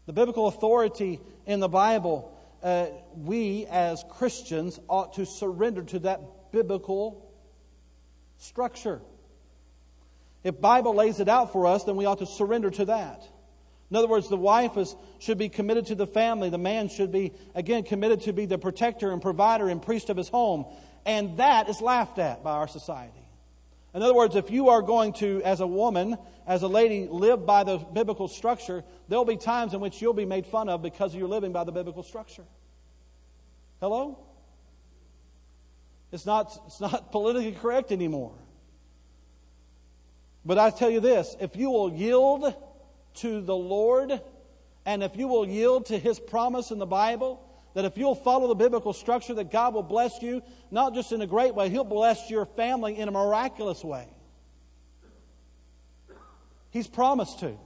The 0.05 0.13
biblical 0.13 0.47
authority 0.47 1.19
in 1.45 1.59
the 1.59 1.67
Bible, 1.67 2.33
uh, 2.63 2.85
we 3.13 3.65
as 3.65 4.05
Christians 4.09 4.79
ought 4.87 5.15
to 5.15 5.25
surrender 5.25 5.83
to 5.83 5.99
that 5.99 6.53
biblical 6.53 7.29
structure. 8.37 9.01
If 10.47 10.61
Bible 10.61 10.95
lays 10.95 11.19
it 11.19 11.27
out 11.27 11.51
for 11.51 11.67
us, 11.67 11.83
then 11.83 11.97
we 11.97 12.05
ought 12.05 12.19
to 12.19 12.25
surrender 12.25 12.69
to 12.71 12.85
that. 12.85 13.21
In 13.91 13.97
other 13.97 14.07
words, 14.07 14.29
the 14.29 14.37
wife 14.37 14.77
is, 14.77 14.95
should 15.19 15.37
be 15.37 15.49
committed 15.49 15.87
to 15.87 15.95
the 15.95 16.07
family. 16.07 16.49
The 16.49 16.57
man 16.57 16.87
should 16.87 17.11
be, 17.11 17.33
again, 17.53 17.83
committed 17.83 18.21
to 18.21 18.31
be 18.31 18.45
the 18.45 18.57
protector 18.57 19.11
and 19.11 19.21
provider 19.21 19.67
and 19.67 19.81
priest 19.81 20.09
of 20.09 20.15
his 20.15 20.29
home. 20.29 20.65
And 21.05 21.35
that 21.35 21.67
is 21.67 21.81
laughed 21.81 22.17
at 22.17 22.45
by 22.45 22.51
our 22.51 22.69
society. 22.69 23.27
In 23.93 24.01
other 24.01 24.13
words, 24.13 24.37
if 24.37 24.49
you 24.49 24.69
are 24.69 24.81
going 24.81 25.11
to, 25.15 25.41
as 25.43 25.59
a 25.59 25.67
woman, 25.67 26.17
as 26.47 26.61
a 26.61 26.69
lady, 26.69 27.09
live 27.11 27.45
by 27.45 27.65
the 27.65 27.79
biblical 27.79 28.29
structure, 28.29 28.85
there'll 29.09 29.25
be 29.25 29.35
times 29.35 29.73
in 29.73 29.81
which 29.81 30.01
you'll 30.01 30.13
be 30.13 30.25
made 30.25 30.47
fun 30.47 30.69
of 30.69 30.81
because 30.81 31.13
you're 31.13 31.27
living 31.27 31.51
by 31.51 31.65
the 31.65 31.73
biblical 31.73 32.03
structure. 32.03 32.45
Hello? 33.81 34.17
It's 36.13 36.25
not, 36.25 36.57
it's 36.67 36.79
not 36.79 37.11
politically 37.11 37.51
correct 37.51 37.91
anymore. 37.91 38.31
But 40.47 40.57
I 40.57 40.69
tell 40.69 40.89
you 40.89 41.01
this 41.01 41.35
if 41.41 41.57
you 41.57 41.69
will 41.69 41.93
yield 41.93 42.55
to 43.15 43.41
the 43.41 43.55
Lord, 43.55 44.21
and 44.85 45.03
if 45.03 45.17
you 45.17 45.27
will 45.27 45.45
yield 45.45 45.87
to 45.87 45.99
His 45.99 46.19
promise 46.19 46.71
in 46.71 46.79
the 46.79 46.85
Bible, 46.85 47.43
that 47.73 47.83
if 47.83 47.97
you'll 47.97 48.15
follow 48.15 48.47
the 48.47 48.55
biblical 48.55 48.93
structure, 48.93 49.33
that 49.33 49.51
God 49.51 49.73
will 49.73 49.83
bless 49.83 50.21
you, 50.21 50.41
not 50.71 50.95
just 50.95 51.11
in 51.11 51.21
a 51.21 51.27
great 51.27 51.53
way, 51.53 51.69
He'll 51.69 51.83
bless 51.83 52.29
your 52.29 52.45
family 52.45 52.97
in 52.97 53.09
a 53.09 53.11
miraculous 53.11 53.83
way. 53.83 54.07
He's 56.69 56.87
promised 56.87 57.41
to. 57.41 57.57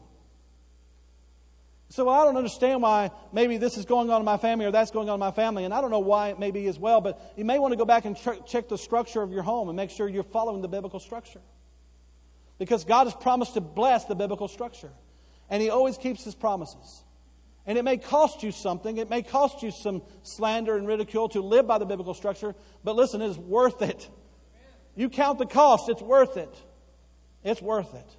So 1.89 2.09
I 2.09 2.23
don't 2.23 2.37
understand 2.37 2.81
why 2.81 3.11
maybe 3.31 3.57
this 3.57 3.77
is 3.77 3.85
going 3.85 4.09
on 4.09 4.21
in 4.21 4.25
my 4.25 4.37
family 4.37 4.65
or 4.65 4.71
that's 4.71 4.89
going 4.89 5.07
on 5.07 5.15
in 5.15 5.19
my 5.19 5.31
family, 5.31 5.65
and 5.65 5.73
I 5.73 5.81
don't 5.81 5.91
know 5.91 5.99
why 5.99 6.29
it 6.29 6.39
may 6.39 6.49
be 6.49 6.65
as 6.65 6.79
well, 6.79 6.99
but 6.99 7.33
you 7.37 7.45
may 7.45 7.59
want 7.59 7.73
to 7.73 7.77
go 7.77 7.85
back 7.85 8.05
and 8.05 8.17
check 8.47 8.69
the 8.69 8.77
structure 8.77 9.21
of 9.21 9.31
your 9.31 9.43
home 9.43 9.69
and 9.69 9.75
make 9.75 9.91
sure 9.91 10.09
you're 10.09 10.23
following 10.23 10.63
the 10.63 10.67
biblical 10.67 10.99
structure. 10.99 11.41
Because 12.61 12.83
God 12.83 13.05
has 13.05 13.15
promised 13.15 13.55
to 13.55 13.59
bless 13.59 14.05
the 14.05 14.13
biblical 14.13 14.47
structure 14.47 14.91
and 15.49 15.63
He 15.63 15.71
always 15.71 15.97
keeps 15.97 16.23
His 16.23 16.35
promises. 16.35 17.01
And 17.65 17.75
it 17.75 17.81
may 17.81 17.97
cost 17.97 18.43
you 18.43 18.51
something. 18.51 18.97
It 18.97 19.09
may 19.09 19.23
cost 19.23 19.63
you 19.63 19.71
some 19.71 20.03
slander 20.21 20.77
and 20.77 20.87
ridicule 20.87 21.27
to 21.29 21.41
live 21.41 21.65
by 21.65 21.79
the 21.79 21.87
biblical 21.87 22.13
structure, 22.13 22.53
but 22.83 22.95
listen, 22.95 23.19
it 23.19 23.31
is 23.31 23.37
worth 23.39 23.81
it. 23.81 24.07
You 24.95 25.09
count 25.09 25.39
the 25.39 25.47
cost, 25.47 25.89
it's 25.89 26.03
worth 26.03 26.37
it. 26.37 26.55
It's 27.43 27.63
worth 27.63 27.95
it. 27.95 28.15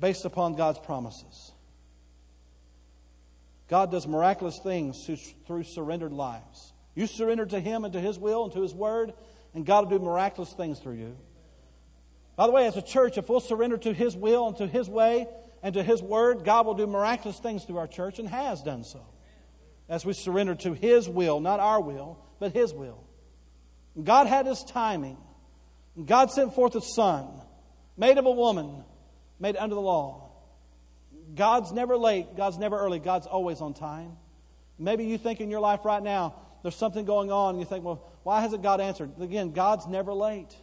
Based 0.00 0.24
upon 0.24 0.56
God's 0.56 0.78
promises. 0.78 1.52
God 3.68 3.90
does 3.90 4.06
miraculous 4.06 4.58
things 4.60 5.10
through 5.46 5.64
surrendered 5.64 6.14
lives. 6.14 6.72
You 6.94 7.06
surrender 7.06 7.44
to 7.44 7.60
Him 7.60 7.84
and 7.84 7.92
to 7.92 8.00
His 8.00 8.18
will 8.18 8.44
and 8.44 8.52
to 8.54 8.62
His 8.62 8.72
word, 8.72 9.12
and 9.52 9.66
God 9.66 9.90
will 9.90 9.98
do 9.98 10.02
miraculous 10.02 10.54
things 10.54 10.78
through 10.78 10.94
you. 10.94 11.16
By 12.36 12.46
the 12.46 12.52
way, 12.52 12.66
as 12.66 12.76
a 12.76 12.82
church, 12.82 13.18
if 13.18 13.28
we'll 13.28 13.40
surrender 13.40 13.76
to 13.78 13.92
His 13.92 14.16
will 14.16 14.48
and 14.48 14.56
to 14.58 14.66
His 14.66 14.88
way, 14.88 15.26
and 15.62 15.74
to 15.74 15.82
His 15.82 16.02
Word, 16.02 16.44
God 16.44 16.66
will 16.66 16.74
do 16.74 16.86
miraculous 16.86 17.38
things 17.38 17.64
through 17.64 17.78
our 17.78 17.86
church 17.86 18.18
and 18.18 18.28
has 18.28 18.62
done 18.62 18.84
so. 18.84 19.04
As 19.88 20.04
we 20.04 20.12
surrender 20.12 20.54
to 20.56 20.72
His 20.72 21.08
will, 21.08 21.40
not 21.40 21.60
our 21.60 21.80
will, 21.80 22.18
but 22.38 22.52
His 22.52 22.72
will. 22.72 23.04
God 24.02 24.26
had 24.26 24.46
His 24.46 24.64
timing. 24.64 25.18
God 26.02 26.30
sent 26.30 26.54
forth 26.54 26.74
a 26.76 26.80
Son, 26.80 27.28
made 27.96 28.16
of 28.16 28.24
a 28.24 28.30
woman, 28.30 28.84
made 29.38 29.56
under 29.56 29.74
the 29.74 29.80
law. 29.80 30.30
God's 31.34 31.72
never 31.72 31.96
late, 31.96 32.36
God's 32.36 32.58
never 32.58 32.78
early, 32.78 32.98
God's 32.98 33.26
always 33.26 33.60
on 33.60 33.74
time. 33.74 34.16
Maybe 34.78 35.04
you 35.04 35.18
think 35.18 35.40
in 35.40 35.50
your 35.50 35.60
life 35.60 35.84
right 35.84 36.02
now, 36.02 36.34
there's 36.62 36.76
something 36.76 37.04
going 37.04 37.30
on, 37.30 37.50
and 37.50 37.60
you 37.60 37.66
think, 37.66 37.84
well, 37.84 38.10
why 38.22 38.40
hasn't 38.40 38.62
God 38.62 38.80
answered? 38.80 39.10
Again, 39.20 39.52
God's 39.52 39.86
never 39.86 40.12
late. 40.12 40.54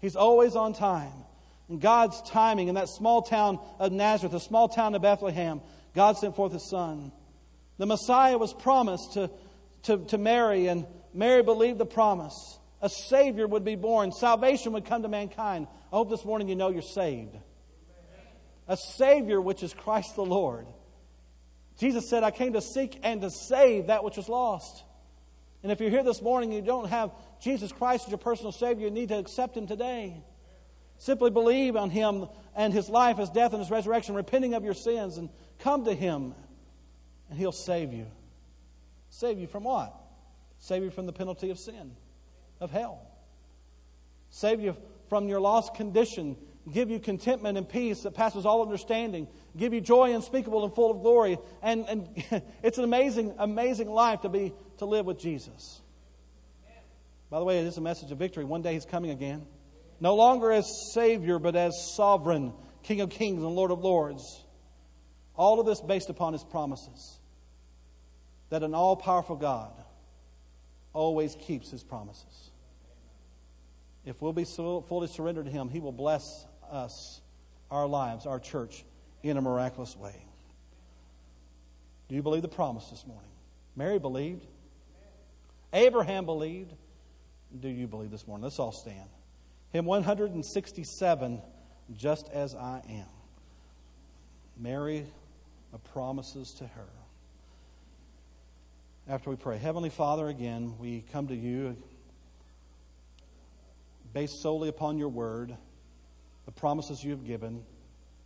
He's 0.00 0.16
always 0.16 0.56
on 0.56 0.72
time. 0.72 1.12
And 1.68 1.80
God's 1.80 2.20
timing 2.22 2.68
in 2.68 2.74
that 2.74 2.88
small 2.88 3.22
town 3.22 3.60
of 3.78 3.92
Nazareth, 3.92 4.34
a 4.34 4.40
small 4.40 4.68
town 4.68 4.94
of 4.94 5.02
Bethlehem, 5.02 5.60
God 5.94 6.16
sent 6.18 6.34
forth 6.34 6.52
His 6.52 6.68
Son. 6.68 7.12
The 7.78 7.86
Messiah 7.86 8.38
was 8.38 8.52
promised 8.52 9.14
to, 9.14 9.30
to, 9.84 9.98
to 10.06 10.18
Mary, 10.18 10.66
and 10.66 10.86
Mary 11.14 11.42
believed 11.42 11.78
the 11.78 11.86
promise. 11.86 12.58
A 12.82 12.88
Savior 12.88 13.46
would 13.46 13.64
be 13.64 13.76
born, 13.76 14.10
salvation 14.12 14.72
would 14.72 14.84
come 14.84 15.02
to 15.02 15.08
mankind. 15.08 15.66
I 15.92 15.96
hope 15.96 16.10
this 16.10 16.24
morning 16.24 16.48
you 16.48 16.56
know 16.56 16.70
you're 16.70 16.82
saved. 16.82 17.36
A 18.68 18.76
Savior, 18.76 19.40
which 19.40 19.62
is 19.62 19.74
Christ 19.74 20.14
the 20.14 20.24
Lord. 20.24 20.66
Jesus 21.78 22.08
said, 22.08 22.22
I 22.22 22.30
came 22.30 22.52
to 22.52 22.60
seek 22.60 22.98
and 23.02 23.20
to 23.22 23.30
save 23.30 23.86
that 23.86 24.04
which 24.04 24.16
was 24.16 24.28
lost. 24.28 24.84
And 25.62 25.70
if 25.70 25.80
you're 25.80 25.90
here 25.90 26.02
this 26.02 26.22
morning 26.22 26.50
and 26.54 26.64
you 26.64 26.66
don't 26.66 26.88
have 26.88 27.10
Jesus 27.40 27.70
Christ 27.70 28.04
as 28.06 28.10
your 28.10 28.18
personal 28.18 28.52
Savior, 28.52 28.86
you 28.86 28.90
need 28.90 29.10
to 29.10 29.18
accept 29.18 29.56
Him 29.56 29.66
today. 29.66 30.22
Simply 30.96 31.30
believe 31.30 31.76
on 31.76 31.90
Him 31.90 32.28
and 32.54 32.72
His 32.72 32.88
life, 32.88 33.18
His 33.18 33.30
death, 33.30 33.52
and 33.52 33.60
His 33.60 33.70
resurrection, 33.70 34.14
repenting 34.14 34.54
of 34.54 34.64
your 34.64 34.74
sins, 34.74 35.18
and 35.18 35.28
come 35.58 35.84
to 35.84 35.94
Him, 35.94 36.34
and 37.28 37.38
He'll 37.38 37.52
save 37.52 37.92
you. 37.92 38.06
Save 39.10 39.38
you 39.38 39.46
from 39.46 39.64
what? 39.64 39.94
Save 40.58 40.82
you 40.82 40.90
from 40.90 41.06
the 41.06 41.12
penalty 41.12 41.50
of 41.50 41.58
sin, 41.58 41.96
of 42.60 42.70
hell. 42.70 43.00
Save 44.30 44.60
you 44.60 44.76
from 45.08 45.28
your 45.28 45.40
lost 45.40 45.74
condition. 45.74 46.36
Give 46.72 46.90
you 46.90 47.00
contentment 47.00 47.58
and 47.58 47.68
peace 47.68 48.02
that 48.02 48.14
passes 48.14 48.46
all 48.46 48.62
understanding. 48.62 49.26
Give 49.56 49.74
you 49.74 49.80
joy 49.80 50.14
unspeakable 50.14 50.64
and 50.64 50.74
full 50.74 50.90
of 50.90 51.00
glory. 51.00 51.38
And, 51.62 51.86
and 51.88 52.08
it's 52.62 52.78
an 52.78 52.84
amazing, 52.84 53.34
amazing 53.38 53.90
life 53.90 54.20
to 54.20 54.28
be 54.28 54.52
to 54.80 54.86
live 54.86 55.06
with 55.06 55.18
Jesus. 55.18 55.80
By 57.30 57.38
the 57.38 57.44
way, 57.44 57.60
it 57.60 57.66
is 57.66 57.78
a 57.78 57.80
message 57.80 58.10
of 58.10 58.18
victory. 58.18 58.44
One 58.44 58.60
day 58.60 58.74
He's 58.74 58.84
coming 58.84 59.12
again 59.12 59.46
no 60.00 60.14
longer 60.16 60.50
as 60.50 60.92
Savior, 60.92 61.38
but 61.38 61.54
as 61.54 61.94
sovereign, 61.94 62.52
King 62.82 63.02
of 63.02 63.10
kings 63.10 63.42
and 63.42 63.54
Lord 63.54 63.70
of 63.70 63.80
lords. 63.80 64.42
All 65.36 65.60
of 65.60 65.66
this 65.66 65.80
based 65.80 66.08
upon 66.08 66.32
His 66.32 66.42
promises. 66.42 67.18
That 68.48 68.62
an 68.62 68.74
all 68.74 68.96
powerful 68.96 69.36
God 69.36 69.70
always 70.92 71.36
keeps 71.36 71.70
His 71.70 71.84
promises. 71.84 72.50
If 74.04 74.20
we'll 74.20 74.32
be 74.32 74.44
fully 74.44 75.06
surrendered 75.06 75.44
to 75.44 75.50
Him, 75.50 75.68
He 75.68 75.80
will 75.80 75.92
bless 75.92 76.46
us, 76.70 77.20
our 77.70 77.86
lives, 77.86 78.26
our 78.26 78.40
church, 78.40 78.84
in 79.22 79.36
a 79.36 79.42
miraculous 79.42 79.94
way. 79.96 80.16
Do 82.08 82.16
you 82.16 82.22
believe 82.22 82.42
the 82.42 82.48
promise 82.48 82.88
this 82.88 83.06
morning? 83.06 83.30
Mary 83.76 83.98
believed. 83.98 84.44
Abraham 85.72 86.24
believed. 86.24 86.72
Do 87.58 87.68
you 87.68 87.86
believe 87.86 88.10
this 88.10 88.26
morning? 88.26 88.44
Let's 88.44 88.58
all 88.58 88.72
stand. 88.72 89.08
Hymn 89.72 89.84
167, 89.84 91.42
Just 91.96 92.28
as 92.32 92.54
I 92.54 92.82
Am. 92.88 93.06
Mary 94.56 95.06
promises 95.92 96.52
to 96.54 96.66
her. 96.66 96.88
After 99.08 99.30
we 99.30 99.36
pray, 99.36 99.58
Heavenly 99.58 99.90
Father, 99.90 100.28
again, 100.28 100.74
we 100.78 101.04
come 101.12 101.28
to 101.28 101.34
you 101.34 101.76
based 104.12 104.42
solely 104.42 104.68
upon 104.68 104.98
your 104.98 105.08
word, 105.08 105.56
the 106.44 106.52
promises 106.52 107.02
you 107.02 107.12
have 107.12 107.24
given, 107.24 107.64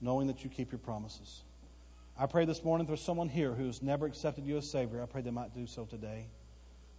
knowing 0.01 0.27
that 0.27 0.45
you 0.45 0.51
keep 0.51 0.73
your 0.73 0.79
promises. 0.79 1.43
I 2.19 2.27
pray 2.27 2.45
this 2.45 2.65
morning 2.65 2.87
for 2.87 2.97
someone 2.97 3.29
here 3.29 3.53
who's 3.53 3.83
never 3.83 4.07
accepted 4.07 4.47
you 4.47 4.57
as 4.57 4.71
Savior. 4.71 5.03
I 5.03 5.07
pray 5.07 5.23
they 5.23 5.31
might 5.31 5.55
do 5.55 5.67
so 5.67 5.85
today. 5.85 6.27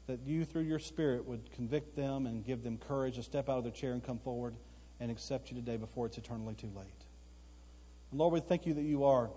That 0.07 0.19
you, 0.25 0.45
through 0.45 0.63
your 0.63 0.79
Spirit, 0.79 1.25
would 1.25 1.51
convict 1.51 1.95
them 1.95 2.27
and 2.27 2.45
give 2.45 2.63
them 2.63 2.77
courage 2.77 3.15
to 3.15 3.23
step 3.23 3.49
out 3.49 3.57
of 3.57 3.63
their 3.63 3.73
chair 3.73 3.93
and 3.93 4.03
come 4.03 4.19
forward 4.19 4.55
and 4.99 5.09
accept 5.11 5.49
you 5.49 5.55
today 5.55 5.77
before 5.77 6.05
it's 6.05 6.17
eternally 6.17 6.53
too 6.53 6.69
late. 6.75 7.05
And 8.11 8.19
Lord, 8.19 8.33
we 8.33 8.39
thank 8.39 8.65
you 8.65 8.73
that 8.75 8.83
you 8.83 9.05
are 9.05 9.29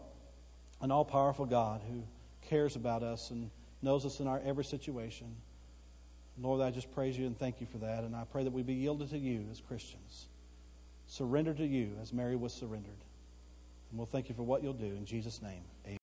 an 0.80 0.90
all 0.90 1.04
powerful 1.04 1.46
God 1.46 1.80
who 1.88 2.02
cares 2.42 2.76
about 2.76 3.02
us 3.02 3.30
and 3.30 3.50
knows 3.82 4.04
us 4.04 4.20
in 4.20 4.26
our 4.26 4.40
every 4.44 4.64
situation. 4.64 5.34
Lord, 6.40 6.60
I 6.60 6.70
just 6.70 6.92
praise 6.92 7.18
you 7.18 7.26
and 7.26 7.36
thank 7.36 7.60
you 7.60 7.66
for 7.66 7.78
that. 7.78 8.04
And 8.04 8.14
I 8.14 8.24
pray 8.30 8.44
that 8.44 8.52
we 8.52 8.62
be 8.62 8.74
yielded 8.74 9.10
to 9.10 9.18
you 9.18 9.46
as 9.50 9.60
Christians, 9.60 10.28
surrender 11.06 11.54
to 11.54 11.66
you 11.66 11.90
as 12.00 12.12
Mary 12.12 12.36
was 12.36 12.52
surrendered. 12.52 12.92
And 13.90 13.98
we'll 13.98 14.06
thank 14.06 14.28
you 14.28 14.34
for 14.34 14.42
what 14.42 14.62
you'll 14.62 14.74
do. 14.74 14.86
In 14.86 15.04
Jesus' 15.04 15.42
name, 15.42 15.62
amen. 15.86 15.97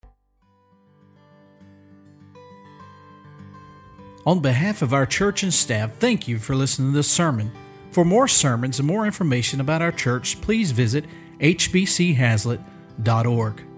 On 4.26 4.40
behalf 4.40 4.82
of 4.82 4.92
our 4.92 5.06
church 5.06 5.44
and 5.44 5.54
staff, 5.54 5.92
thank 6.00 6.28
you 6.28 6.40
for 6.40 6.56
listening 6.56 6.92
to 6.92 6.96
this 6.96 7.12
sermon. 7.12 7.52
For 7.92 8.04
more 8.04 8.28
sermons 8.28 8.80
and 8.80 8.88
more 8.88 9.06
information 9.06 9.62
about 9.62 9.84
our 9.84 9.92
church, 9.92 10.42
please 10.42 10.72
visit 10.72 11.06
hbchazlitt.org. 11.40 13.75